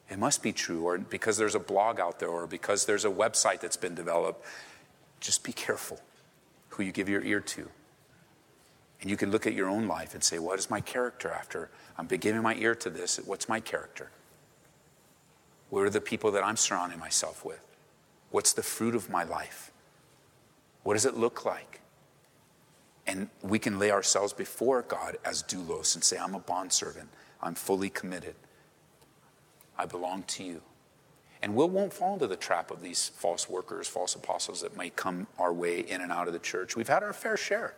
It 0.09 0.19
must 0.19 0.43
be 0.43 0.53
true, 0.53 0.85
or 0.85 0.99
because 0.99 1.37
there's 1.37 1.55
a 1.55 1.61
blog 1.61 1.99
out 1.99 2.21
there, 2.21 2.29
or 2.29 2.47
because 2.47 2.87
there's 2.87 3.05
a 3.05 3.11
website 3.11 3.61
that's 3.61 3.77
been 3.77 3.95
developed. 3.95 4.45
Just 5.21 5.43
be 5.43 5.53
careful 5.53 6.01
who 6.71 6.83
you 6.83 6.93
give 6.93 7.09
your 7.09 7.23
ear 7.23 7.41
to. 7.41 7.69
And 9.01 9.11
you 9.11 9.17
can 9.17 9.31
look 9.31 9.47
at 9.47 9.55
your 9.55 9.69
own 9.69 9.87
life 9.87 10.15
and 10.15 10.23
say, 10.23 10.39
What 10.39 10.59
is 10.59 10.71
my 10.71 10.81
character 10.81 11.31
after 11.31 11.71
I'm 11.99 12.07
giving 12.07 12.43
my 12.43 12.55
ear 12.55 12.75
to 12.77 12.91
this? 12.91 13.19
What's 13.25 13.49
my 13.49 13.61
character? 13.61 14.11
What 15.71 15.83
are 15.83 15.91
the 15.91 16.01
people 16.01 16.31
that 16.33 16.45
I'm 16.45 16.57
surrounding 16.57 16.99
myself 16.99 17.45
with? 17.45 17.61
What's 18.31 18.53
the 18.53 18.63
fruit 18.63 18.95
of 18.95 19.11
my 19.11 19.25
life? 19.25 19.73
What 20.85 20.95
does 20.95 21.07
it 21.07 21.17
look 21.17 21.45
like? 21.45 21.81
And 23.07 23.29
we 23.43 23.59
can 23.59 23.79
lay 23.79 23.91
ourselves 23.91 24.33
before 24.33 24.83
God 24.83 25.17
as 25.25 25.43
doulos 25.43 25.95
and 25.95 26.05
say, 26.05 26.17
I'm 26.17 26.35
a 26.35 26.39
bondservant. 26.39 27.09
I'm 27.43 27.55
fully 27.55 27.91
committed. 27.91 28.35
I 29.77 29.87
belong 29.87 30.23
to 30.23 30.45
you. 30.45 30.63
And 31.43 31.55
we 31.55 31.65
won't 31.67 31.93
fall 31.93 32.15
into 32.15 32.27
the 32.27 32.37
trap 32.37 32.71
of 32.71 32.81
these 32.81 33.09
false 33.09 33.51
workers, 33.51 33.87
false 33.87 34.15
apostles 34.15 34.63
that 34.63 34.77
might 34.77 34.97
come 34.97 35.27
our 35.39 35.53
way 35.53 35.81
in 35.81 36.01
and 36.01 36.11
out 36.11 36.27
of 36.27 36.33
the 36.33 36.39
church. 36.39 36.77
We've 36.77 36.89
had 36.89 37.03
our 37.03 37.13
fair 37.13 37.37
share 37.37 37.75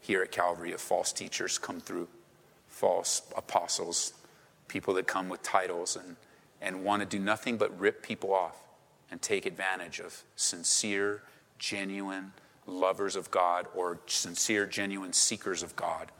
here 0.00 0.22
at 0.22 0.32
Calvary 0.32 0.72
of 0.72 0.80
false 0.80 1.12
teachers 1.12 1.58
come 1.58 1.80
through, 1.80 2.08
false 2.68 3.22
apostles, 3.36 4.14
people 4.68 4.94
that 4.94 5.06
come 5.06 5.28
with 5.28 5.42
titles 5.42 5.96
and, 5.96 6.16
and 6.62 6.82
want 6.82 7.02
to 7.02 7.06
do 7.06 7.18
nothing 7.22 7.58
but 7.58 7.78
rip 7.78 8.02
people 8.02 8.32
off 8.32 8.56
and 9.10 9.20
take 9.20 9.44
advantage 9.44 10.00
of 10.00 10.22
sincere, 10.36 11.22
genuine, 11.58 12.32
lovers 12.70 13.16
of 13.16 13.30
God 13.30 13.66
or 13.74 14.00
sincere, 14.06 14.66
genuine 14.66 15.12
seekers 15.12 15.62
of 15.62 15.76
God. 15.76 16.10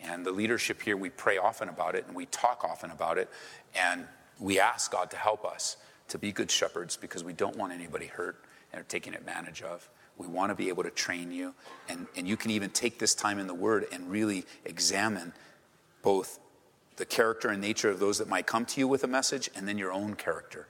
And 0.00 0.24
the 0.24 0.32
leadership 0.32 0.82
here, 0.82 0.96
we 0.96 1.10
pray 1.10 1.36
often 1.36 1.68
about 1.68 1.94
it 1.94 2.06
and 2.06 2.16
we 2.16 2.26
talk 2.26 2.64
often 2.64 2.90
about 2.90 3.18
it. 3.18 3.28
And 3.74 4.06
we 4.38 4.58
ask 4.58 4.90
God 4.90 5.10
to 5.10 5.16
help 5.16 5.44
us 5.44 5.76
to 6.08 6.18
be 6.18 6.32
good 6.32 6.50
shepherds 6.50 6.96
because 6.96 7.22
we 7.22 7.32
don't 7.32 7.56
want 7.56 7.72
anybody 7.72 8.06
hurt 8.06 8.42
and 8.72 8.88
taken 8.88 9.14
advantage 9.14 9.62
of. 9.62 9.88
We 10.16 10.26
want 10.26 10.50
to 10.50 10.54
be 10.54 10.68
able 10.68 10.82
to 10.82 10.90
train 10.90 11.30
you. 11.30 11.54
And, 11.88 12.06
and 12.16 12.26
you 12.26 12.36
can 12.36 12.50
even 12.50 12.70
take 12.70 12.98
this 12.98 13.14
time 13.14 13.38
in 13.38 13.46
the 13.46 13.54
Word 13.54 13.86
and 13.92 14.10
really 14.10 14.44
examine 14.64 15.32
both 16.02 16.38
the 16.96 17.06
character 17.06 17.48
and 17.48 17.60
nature 17.60 17.88
of 17.88 17.98
those 17.98 18.18
that 18.18 18.28
might 18.28 18.46
come 18.46 18.64
to 18.66 18.80
you 18.80 18.88
with 18.88 19.04
a 19.04 19.06
message 19.06 19.48
and 19.54 19.66
then 19.66 19.78
your 19.78 19.92
own 19.92 20.14
character. 20.14 20.66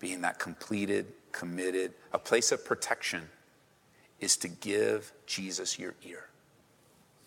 Being 0.00 0.22
that 0.22 0.38
completed, 0.38 1.06
committed, 1.30 1.94
a 2.12 2.18
place 2.18 2.50
of 2.50 2.64
protection 2.64 3.28
is 4.22 4.36
to 4.38 4.48
give 4.48 5.12
Jesus 5.26 5.78
your 5.78 5.94
ear. 6.06 6.28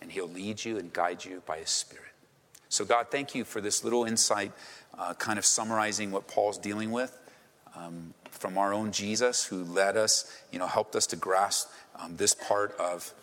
And 0.01 0.11
He'll 0.11 0.29
lead 0.29 0.63
you 0.63 0.77
and 0.77 0.91
guide 0.91 1.23
you 1.25 1.43
by 1.45 1.57
His 1.57 1.69
Spirit. 1.69 2.05
So, 2.69 2.85
God, 2.85 3.07
thank 3.11 3.35
you 3.35 3.43
for 3.43 3.61
this 3.61 3.83
little 3.83 4.05
insight, 4.05 4.51
uh, 4.97 5.13
kind 5.13 5.37
of 5.37 5.45
summarizing 5.45 6.11
what 6.11 6.27
Paul's 6.27 6.57
dealing 6.57 6.91
with 6.91 7.17
um, 7.75 8.13
from 8.31 8.57
our 8.57 8.73
own 8.73 8.91
Jesus, 8.91 9.45
who 9.45 9.63
led 9.63 9.97
us, 9.97 10.31
you 10.51 10.59
know, 10.59 10.67
helped 10.67 10.95
us 10.95 11.05
to 11.07 11.15
grasp 11.15 11.69
um, 11.99 12.15
this 12.15 12.33
part 12.33 12.75
of, 12.79 13.13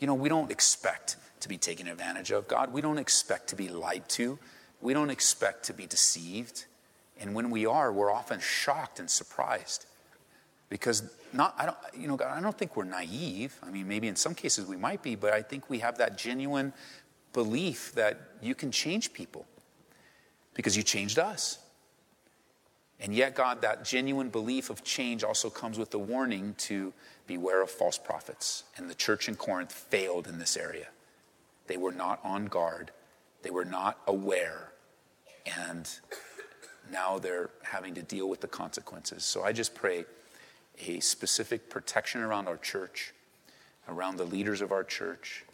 you 0.00 0.06
know, 0.06 0.14
we 0.14 0.28
don't 0.28 0.50
expect 0.50 1.16
to 1.40 1.48
be 1.48 1.58
taken 1.58 1.88
advantage 1.88 2.30
of, 2.30 2.48
God. 2.48 2.72
We 2.72 2.80
don't 2.80 2.98
expect 2.98 3.48
to 3.48 3.56
be 3.56 3.68
lied 3.68 4.08
to. 4.10 4.38
We 4.80 4.94
don't 4.94 5.10
expect 5.10 5.64
to 5.64 5.72
be 5.72 5.86
deceived. 5.86 6.64
And 7.20 7.34
when 7.34 7.50
we 7.50 7.66
are, 7.66 7.92
we're 7.92 8.10
often 8.10 8.40
shocked 8.40 8.98
and 8.98 9.08
surprised. 9.08 9.86
Because 10.68 11.10
not, 11.32 11.54
I 11.58 11.66
don't, 11.66 11.76
you 11.96 12.08
know, 12.08 12.16
God, 12.16 12.36
I 12.36 12.40
don't 12.40 12.56
think 12.56 12.76
we're 12.76 12.84
naive. 12.84 13.56
I 13.62 13.70
mean, 13.70 13.86
maybe 13.88 14.08
in 14.08 14.16
some 14.16 14.34
cases 14.34 14.66
we 14.66 14.76
might 14.76 15.02
be, 15.02 15.14
but 15.14 15.32
I 15.32 15.42
think 15.42 15.68
we 15.68 15.80
have 15.80 15.98
that 15.98 16.16
genuine 16.16 16.72
belief 17.32 17.92
that 17.94 18.20
you 18.40 18.54
can 18.54 18.70
change 18.70 19.12
people 19.12 19.46
because 20.54 20.76
you 20.76 20.82
changed 20.82 21.18
us. 21.18 21.58
And 23.00 23.14
yet, 23.14 23.34
God, 23.34 23.60
that 23.62 23.84
genuine 23.84 24.30
belief 24.30 24.70
of 24.70 24.84
change 24.84 25.24
also 25.24 25.50
comes 25.50 25.78
with 25.78 25.90
the 25.90 25.98
warning 25.98 26.54
to 26.58 26.92
beware 27.26 27.60
of 27.62 27.70
false 27.70 27.98
prophets. 27.98 28.64
And 28.76 28.88
the 28.88 28.94
church 28.94 29.28
in 29.28 29.34
Corinth 29.34 29.72
failed 29.72 30.26
in 30.28 30.38
this 30.38 30.56
area. 30.56 30.86
They 31.66 31.76
were 31.76 31.92
not 31.92 32.20
on 32.24 32.46
guard, 32.46 32.92
they 33.42 33.50
were 33.50 33.64
not 33.64 33.98
aware. 34.06 34.72
And 35.66 35.90
now 36.90 37.18
they're 37.18 37.50
having 37.62 37.94
to 37.94 38.02
deal 38.02 38.28
with 38.28 38.40
the 38.40 38.48
consequences. 38.48 39.24
So 39.24 39.42
I 39.42 39.52
just 39.52 39.74
pray 39.74 40.04
a 40.86 41.00
specific 41.00 41.70
protection 41.70 42.20
around 42.20 42.48
our 42.48 42.56
church, 42.56 43.14
around 43.88 44.16
the 44.16 44.24
leaders 44.24 44.60
of 44.60 44.72
our 44.72 44.84
church, 44.84 45.44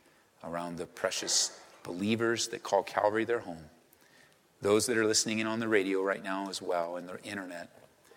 around 0.45 0.77
the 0.77 0.87
precious 0.87 1.61
believers 1.83 2.49
that 2.49 2.63
call 2.63 2.83
Calvary 2.83 3.25
their 3.25 3.41
home, 3.41 3.65
those 4.63 4.87
that 4.87 4.97
are 4.97 5.07
listening 5.07 5.39
in 5.39 5.47
on 5.47 5.61
the 5.61 5.69
radio 5.69 6.03
right 6.03 6.23
now 6.23 6.49
as 6.49 6.61
well 6.61 6.97
and 6.97 7.09
the 7.09 7.23
internet, 7.23 7.71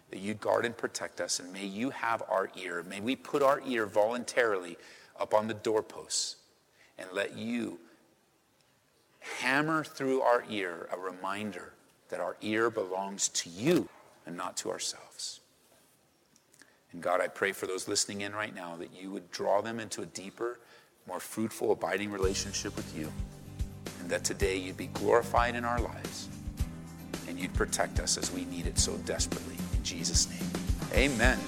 that 0.09 0.19
you 0.19 0.33
guard 0.33 0.65
and 0.65 0.77
protect 0.77 1.21
us. 1.21 1.39
And 1.39 1.51
may 1.51 1.65
you 1.65 1.89
have 1.89 2.21
our 2.29 2.49
ear. 2.55 2.83
May 2.87 3.01
we 3.01 3.15
put 3.15 3.41
our 3.41 3.61
ear 3.65 3.85
voluntarily 3.85 4.77
up 5.19 5.33
on 5.33 5.47
the 5.47 5.53
doorposts 5.53 6.35
and 6.97 7.09
let 7.11 7.35
you 7.35 7.79
hammer 9.39 9.83
through 9.83 10.21
our 10.21 10.43
ear 10.49 10.87
a 10.91 10.97
reminder 10.97 11.73
that 12.09 12.19
our 12.19 12.37
ear 12.41 12.69
belongs 12.69 13.29
to 13.29 13.49
you 13.49 13.89
and 14.25 14.37
not 14.37 14.57
to 14.57 14.69
ourselves. 14.69 15.39
And 16.93 17.01
God, 17.01 17.19
I 17.21 17.27
pray 17.27 17.51
for 17.51 17.65
those 17.65 17.87
listening 17.87 18.21
in 18.21 18.33
right 18.33 18.55
now 18.55 18.75
that 18.77 18.89
you 18.93 19.09
would 19.09 19.31
draw 19.31 19.61
them 19.61 19.79
into 19.79 20.03
a 20.03 20.05
deeper, 20.05 20.59
more 21.07 21.19
fruitful, 21.19 21.71
abiding 21.71 22.11
relationship 22.11 22.75
with 22.75 22.95
you. 22.97 23.11
And 23.99 24.09
that 24.09 24.23
today 24.23 24.57
you'd 24.57 24.77
be 24.77 24.87
glorified 24.87 25.55
in 25.55 25.65
our 25.65 25.79
lives 25.79 26.29
and 27.27 27.39
you'd 27.39 27.53
protect 27.53 27.99
us 27.99 28.17
as 28.17 28.31
we 28.31 28.45
need 28.45 28.67
it 28.67 28.77
so 28.77 28.95
desperately. 29.05 29.55
In 29.75 29.83
Jesus' 29.83 30.29
name, 30.29 30.43
amen. 30.93 31.39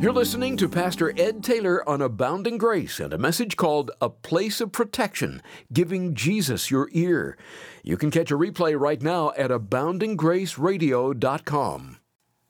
You're 0.00 0.12
listening 0.12 0.56
to 0.58 0.68
Pastor 0.68 1.12
Ed 1.18 1.42
Taylor 1.42 1.88
on 1.88 2.02
Abounding 2.02 2.58
Grace 2.58 3.00
and 3.00 3.12
a 3.12 3.18
message 3.18 3.56
called 3.56 3.90
A 4.00 4.10
Place 4.10 4.60
of 4.60 4.72
Protection, 4.72 5.40
giving 5.72 6.14
Jesus 6.14 6.70
your 6.70 6.88
ear. 6.92 7.36
You 7.82 7.96
can 7.96 8.10
catch 8.10 8.30
a 8.30 8.36
replay 8.36 8.78
right 8.78 9.00
now 9.00 9.32
at 9.36 9.50
aboundinggraceradio.com. 9.50 11.98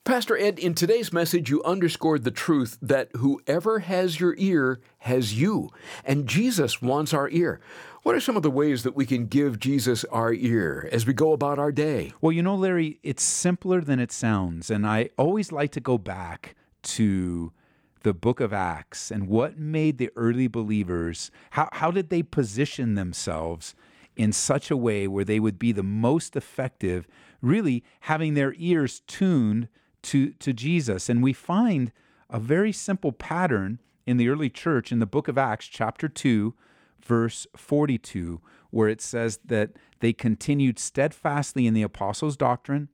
Pastor 0.05 0.37
Ed, 0.37 0.59
in 0.59 0.75
today's 0.75 1.15
message, 1.15 1.49
you 1.49 1.63
underscored 1.65 2.25
the 2.25 2.31
truth 2.31 2.77
that 2.83 3.09
whoever 3.17 3.79
has 3.79 4.21
your 4.21 4.35
ear 4.37 4.79
has 4.99 5.41
you, 5.41 5.71
and 6.05 6.29
Jesus 6.29 6.83
wants 6.83 7.15
our 7.15 7.31
ear. 7.31 7.59
What 8.03 8.15
are 8.15 8.21
some 8.21 8.37
of 8.37 8.43
the 8.43 8.51
ways 8.51 8.83
that 8.83 8.95
we 8.95 9.07
can 9.07 9.25
give 9.29 9.59
Jesus 9.59 10.05
our 10.13 10.35
ear 10.35 10.91
as 10.93 11.07
we 11.07 11.15
go 11.15 11.33
about 11.33 11.59
our 11.59 11.73
day? 11.73 12.13
Well, 12.21 12.33
you 12.33 12.43
know, 12.43 12.55
Larry, 12.55 12.99
it's 13.03 13.23
simpler 13.23 13.81
than 13.81 13.99
it 13.99 14.13
sounds. 14.13 14.71
And 14.71 14.87
I 14.87 15.09
always 15.17 15.53
like 15.53 15.73
to 15.73 15.81
go 15.81 15.97
back 15.97 16.55
to 16.83 17.55
the 18.03 18.13
book 18.13 18.41
of 18.41 18.53
Acts 18.53 19.11
and 19.11 19.27
what 19.27 19.59
made 19.59 19.97
the 19.97 20.11
early 20.17 20.49
believers, 20.49 21.31
how, 21.53 21.71
how 21.73 21.91
did 21.91 22.11
they 22.11 22.23
position 22.23 22.95
themselves 22.95 23.75
in 24.17 24.33
such 24.33 24.71
a 24.71 24.77
way 24.77 25.09
where 25.09 25.25
they 25.25 25.41
would 25.41 25.59
be 25.59 25.73
the 25.73 25.83
most 25.83 26.37
effective, 26.37 27.09
really 27.41 27.83
having 28.01 28.35
their 28.35 28.53
ears 28.59 29.01
tuned 29.07 29.67
to, 30.05 30.31
to 30.31 30.53
Jesus. 30.53 31.09
And 31.09 31.23
we 31.23 31.33
find 31.33 31.93
a 32.31 32.39
very 32.39 32.73
simple 32.73 33.13
pattern 33.13 33.81
in 34.07 34.17
the 34.17 34.29
early 34.29 34.51
church 34.51 34.93
in 34.93 34.99
the 34.99 35.07
book 35.07 35.29
of 35.29 35.39
Acts, 35.39 35.67
chapter 35.67 36.09
2, 36.09 36.55
verse 37.03 37.47
42, 37.57 38.41
where 38.71 38.89
it 38.89 39.01
says 39.01 39.39
that 39.45 39.71
they 40.01 40.13
continued 40.13 40.79
steadfastly 40.79 41.67
in 41.67 41.75
the 41.75 41.83
apostles' 41.83 42.37
doctrine, 42.37 42.89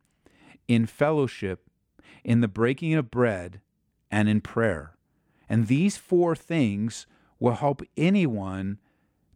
in 0.69 0.87
fellowship, 0.87 1.67
in 2.25 2.41
the 2.41 2.49
breaking 2.49 2.95
of 2.95 3.11
bread, 3.11 3.61
and 4.11 4.29
in 4.29 4.41
prayer. 4.41 4.97
And 5.49 5.67
these 5.67 5.97
four 5.97 6.37
things 6.37 7.07
will 7.39 7.55
help 7.55 7.83
anyone 7.97 8.79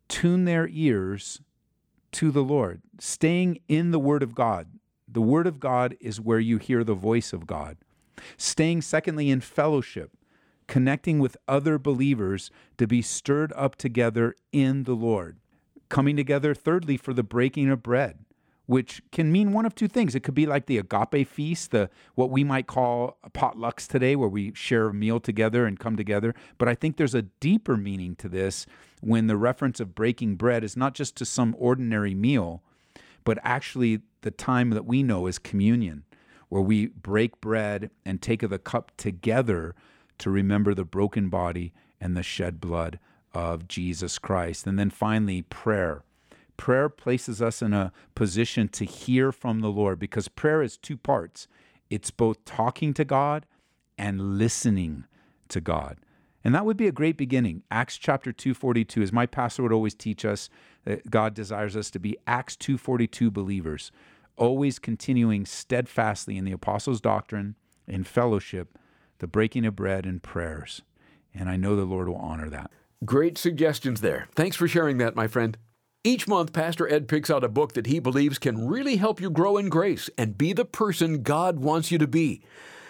tune 0.08 0.44
their 0.44 0.68
ears 0.70 1.40
to 2.12 2.30
the 2.30 2.44
Lord, 2.44 2.82
staying 3.00 3.58
in 3.66 3.90
the 3.90 3.98
Word 3.98 4.22
of 4.22 4.34
God. 4.34 4.68
The 5.14 5.22
Word 5.22 5.46
of 5.46 5.60
God 5.60 5.96
is 6.00 6.20
where 6.20 6.40
you 6.40 6.58
hear 6.58 6.82
the 6.82 6.94
voice 6.94 7.32
of 7.32 7.46
God. 7.46 7.76
Staying, 8.36 8.82
secondly, 8.82 9.30
in 9.30 9.40
fellowship, 9.40 10.10
connecting 10.66 11.20
with 11.20 11.36
other 11.46 11.78
believers 11.78 12.50
to 12.78 12.88
be 12.88 13.00
stirred 13.00 13.52
up 13.54 13.76
together 13.76 14.34
in 14.50 14.82
the 14.82 14.94
Lord. 14.94 15.38
Coming 15.88 16.16
together, 16.16 16.52
thirdly, 16.52 16.96
for 16.96 17.14
the 17.14 17.22
breaking 17.22 17.70
of 17.70 17.80
bread, 17.80 18.24
which 18.66 19.02
can 19.12 19.30
mean 19.30 19.52
one 19.52 19.64
of 19.64 19.76
two 19.76 19.86
things. 19.86 20.16
It 20.16 20.24
could 20.24 20.34
be 20.34 20.46
like 20.46 20.66
the 20.66 20.78
agape 20.78 21.28
feast, 21.28 21.70
the 21.70 21.90
what 22.16 22.30
we 22.30 22.42
might 22.42 22.66
call 22.66 23.18
potlucks 23.32 23.86
today, 23.86 24.16
where 24.16 24.28
we 24.28 24.52
share 24.52 24.88
a 24.88 24.94
meal 24.94 25.20
together 25.20 25.64
and 25.64 25.78
come 25.78 25.94
together. 25.94 26.34
But 26.58 26.66
I 26.66 26.74
think 26.74 26.96
there's 26.96 27.14
a 27.14 27.22
deeper 27.22 27.76
meaning 27.76 28.16
to 28.16 28.28
this 28.28 28.66
when 29.00 29.28
the 29.28 29.36
reference 29.36 29.78
of 29.78 29.94
breaking 29.94 30.34
bread 30.34 30.64
is 30.64 30.76
not 30.76 30.92
just 30.92 31.14
to 31.16 31.24
some 31.24 31.54
ordinary 31.56 32.16
meal, 32.16 32.64
but 33.22 33.38
actually 33.44 34.00
the 34.24 34.30
time 34.30 34.70
that 34.70 34.84
we 34.84 35.02
know 35.02 35.26
as 35.26 35.38
communion, 35.38 36.04
where 36.48 36.62
we 36.62 36.88
break 36.88 37.40
bread 37.40 37.90
and 38.04 38.20
take 38.20 38.42
of 38.42 38.50
the 38.50 38.58
cup 38.58 38.92
together 38.96 39.74
to 40.18 40.30
remember 40.30 40.74
the 40.74 40.84
broken 40.84 41.28
body 41.28 41.72
and 42.00 42.16
the 42.16 42.22
shed 42.22 42.60
blood 42.60 42.98
of 43.32 43.68
Jesus 43.68 44.18
Christ. 44.18 44.66
And 44.66 44.78
then 44.78 44.90
finally, 44.90 45.42
prayer 45.42 46.02
Prayer 46.56 46.88
places 46.88 47.42
us 47.42 47.62
in 47.62 47.72
a 47.72 47.92
position 48.14 48.68
to 48.68 48.84
hear 48.84 49.32
from 49.32 49.60
the 49.60 49.70
Lord 49.70 49.98
because 49.98 50.28
prayer 50.28 50.62
is 50.62 50.76
two 50.76 50.96
parts 50.96 51.48
it's 51.90 52.10
both 52.10 52.44
talking 52.44 52.94
to 52.94 53.04
God 53.04 53.46
and 53.98 54.38
listening 54.38 55.04
to 55.48 55.60
God. 55.60 55.98
And 56.42 56.54
that 56.54 56.64
would 56.64 56.76
be 56.76 56.88
a 56.88 56.92
great 56.92 57.16
beginning. 57.16 57.62
Acts 57.70 57.98
chapter 57.98 58.32
242, 58.32 59.02
as 59.02 59.12
my 59.12 59.26
pastor 59.26 59.62
would 59.62 59.72
always 59.72 59.94
teach 59.94 60.24
us, 60.24 60.48
that 60.84 61.10
God 61.10 61.34
desires 61.34 61.76
us 61.76 61.90
to 61.90 61.98
be 61.98 62.16
Acts 62.26 62.56
242 62.56 63.30
believers, 63.30 63.92
always 64.36 64.78
continuing 64.78 65.46
steadfastly 65.46 66.36
in 66.36 66.44
the 66.44 66.52
apostles' 66.52 67.00
doctrine, 67.00 67.56
in 67.86 68.04
fellowship, 68.04 68.78
the 69.18 69.26
breaking 69.26 69.64
of 69.66 69.76
bread, 69.76 70.06
and 70.06 70.22
prayers. 70.22 70.82
And 71.34 71.48
I 71.48 71.56
know 71.56 71.76
the 71.76 71.84
Lord 71.84 72.08
will 72.08 72.16
honor 72.16 72.48
that. 72.50 72.70
Great 73.04 73.36
suggestions 73.36 74.00
there. 74.00 74.28
Thanks 74.34 74.56
for 74.56 74.68
sharing 74.68 74.98
that, 74.98 75.14
my 75.14 75.26
friend. 75.26 75.58
Each 76.06 76.28
month, 76.28 76.52
Pastor 76.52 76.86
Ed 76.86 77.08
picks 77.08 77.30
out 77.30 77.44
a 77.44 77.48
book 77.48 77.72
that 77.72 77.86
he 77.86 77.98
believes 77.98 78.38
can 78.38 78.68
really 78.68 78.96
help 78.96 79.20
you 79.20 79.30
grow 79.30 79.56
in 79.56 79.68
grace 79.68 80.10
and 80.18 80.36
be 80.36 80.52
the 80.52 80.66
person 80.66 81.22
God 81.22 81.60
wants 81.60 81.90
you 81.90 81.98
to 81.98 82.06
be. 82.06 82.42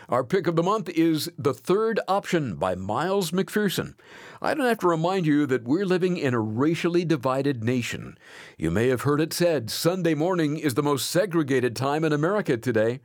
Our 0.09 0.23
pick 0.23 0.47
of 0.47 0.55
the 0.55 0.63
month 0.63 0.91
is 0.91 1.31
The 1.39 1.55
Third 1.55 1.99
Option 2.07 2.57
by 2.57 2.75
Miles 2.75 3.31
McPherson. 3.31 3.95
I 4.43 4.53
don't 4.53 4.67
have 4.67 4.81
to 4.81 4.89
remind 4.89 5.25
you 5.25 5.47
that 5.47 5.65
we're 5.65 5.87
living 5.87 6.19
in 6.19 6.35
a 6.35 6.41
racially 6.41 7.07
divided 7.07 7.65
nation. 7.65 8.19
You 8.59 8.71
may 8.71 8.89
have 8.89 9.03
heard 9.03 9.23
it 9.23 9.33
said 9.33 9.71
Sunday 9.71 10.15
morning 10.15 10.59
is 10.59 10.75
the 10.75 10.83
most 10.83 11.11
segregated 11.11 11.75
time 11.75 12.05
in 12.05 12.13
America 12.13 12.59
today. 12.59 13.01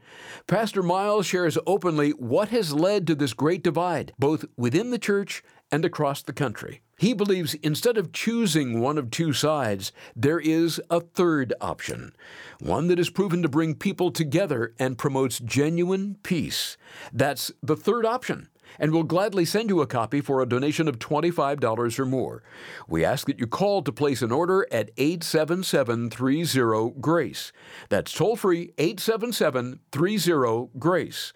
Pastor 0.46 0.84
Miles 0.84 1.26
shares 1.26 1.58
openly 1.66 2.12
what 2.12 2.50
has 2.50 2.74
led 2.74 3.08
to 3.08 3.16
this 3.16 3.34
great 3.34 3.64
divide, 3.64 4.12
both 4.20 4.44
within 4.58 4.92
the 4.92 5.00
church 5.00 5.42
and 5.72 5.86
across 5.86 6.22
the 6.22 6.34
country. 6.34 6.82
He 7.00 7.14
believes 7.14 7.54
instead 7.56 7.98
of 7.98 8.12
choosing 8.12 8.82
one 8.82 8.98
of 8.98 9.10
two 9.10 9.32
sides, 9.32 9.94
there 10.18 10.40
is 10.40 10.82
a 10.90 11.00
third 11.00 11.54
option, 11.62 12.14
one 12.60 12.88
that 12.90 13.00
is 13.00 13.10
proven 13.10 13.42
to 13.42 13.48
bring 13.48 13.74
people 13.76 14.12
together 14.12 14.74
and 14.78 14.98
promotes 14.98 15.40
genuine 15.40 16.18
peace. 16.24 16.76
That's 17.14 17.54
the 17.64 17.78
third 17.78 18.06
option 18.06 18.50
and 18.78 18.92
we'll 18.92 19.04
gladly 19.04 19.46
send 19.46 19.70
you 19.70 19.82
a 19.82 19.88
copy 19.88 20.22
for 20.22 20.42
a 20.42 20.46
donation 20.46 20.88
of 20.88 21.00
$25 21.00 22.00
or 22.00 22.06
more. 22.06 22.44
We 22.88 23.04
ask 23.04 23.26
that 23.26 23.40
you 23.40 23.48
call 23.48 23.82
to 23.82 23.92
place 23.92 24.22
an 24.22 24.32
order 24.32 24.68
at 24.72 24.92
877 24.98 26.12
30 26.12 26.92
GRACE. 27.00 27.52
That's 27.88 28.14
toll 28.14 28.36
free 28.36 28.74
877 28.78 29.80
30 29.92 30.70
GRACE. 30.78 31.34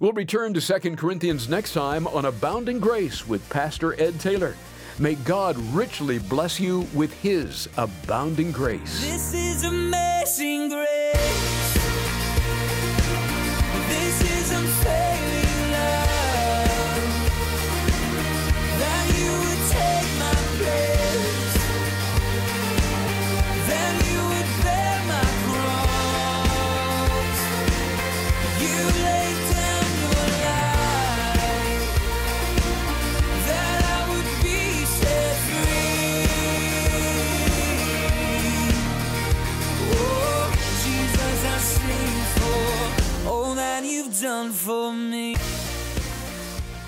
We'll 0.00 0.12
return 0.12 0.54
to 0.54 0.60
2 0.60 0.96
Corinthians 0.96 1.48
next 1.48 1.74
time 1.74 2.06
on 2.08 2.24
Abounding 2.24 2.80
Grace 2.80 3.28
with 3.28 3.48
Pastor 3.50 4.00
Ed 4.00 4.18
Taylor. 4.18 4.56
May 4.98 5.16
God 5.16 5.56
richly 5.74 6.20
bless 6.20 6.60
you 6.60 6.86
with 6.94 7.12
His 7.20 7.68
abounding 7.76 8.52
grace. 8.52 9.00
This 9.00 9.34
is 9.34 9.64
amazing 9.64 10.68
grace. 10.68 11.43